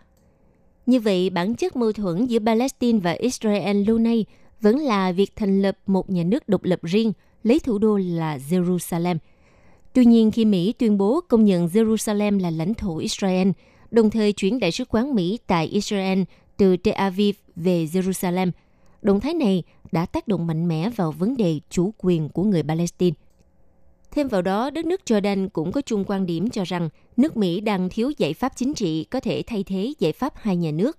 [0.86, 4.24] Như vậy, bản chất mâu thuẫn giữa Palestine và Israel lâu nay
[4.60, 7.12] vẫn là việc thành lập một nhà nước độc lập riêng,
[7.42, 9.16] lấy thủ đô là Jerusalem.
[9.92, 13.48] Tuy nhiên, khi Mỹ tuyên bố công nhận Jerusalem là lãnh thổ Israel,
[13.90, 16.22] đồng thời chuyển đại sứ quán Mỹ tại Israel
[16.56, 18.50] từ Tel Aviv về Jerusalem,
[19.02, 19.62] động thái này
[19.92, 23.16] đã tác động mạnh mẽ vào vấn đề chủ quyền của người Palestine.
[24.10, 27.60] Thêm vào đó, đất nước Jordan cũng có chung quan điểm cho rằng nước Mỹ
[27.60, 30.98] đang thiếu giải pháp chính trị có thể thay thế giải pháp hai nhà nước,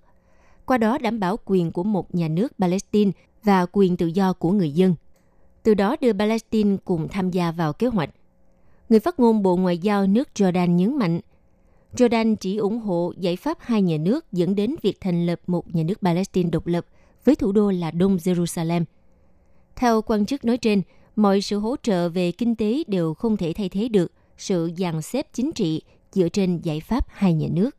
[0.66, 3.10] qua đó đảm bảo quyền của một nhà nước Palestine
[3.44, 4.94] và quyền tự do của người dân.
[5.62, 8.10] Từ đó đưa Palestine cùng tham gia vào kế hoạch.
[8.88, 11.20] Người phát ngôn Bộ Ngoại giao nước Jordan nhấn mạnh,
[11.96, 15.74] Jordan chỉ ủng hộ giải pháp hai nhà nước dẫn đến việc thành lập một
[15.74, 16.86] nhà nước Palestine độc lập
[17.24, 18.84] với thủ đô là Đông Jerusalem.
[19.76, 20.82] Theo quan chức nói trên,
[21.16, 25.02] mọi sự hỗ trợ về kinh tế đều không thể thay thế được sự dàn
[25.02, 25.82] xếp chính trị
[26.12, 27.70] dựa trên giải pháp hai nhà nước.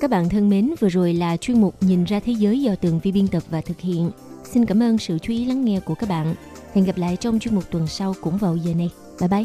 [0.00, 3.00] Các bạn thân mến, vừa rồi là chuyên mục Nhìn ra thế giới do tường
[3.02, 4.10] vi biên tập và thực hiện.
[4.44, 6.34] Xin cảm ơn sự chú ý lắng nghe của các bạn.
[6.72, 8.90] Hẹn gặp lại trong chuyên mục tuần sau cũng vào giờ này.
[9.20, 9.44] Bye bye!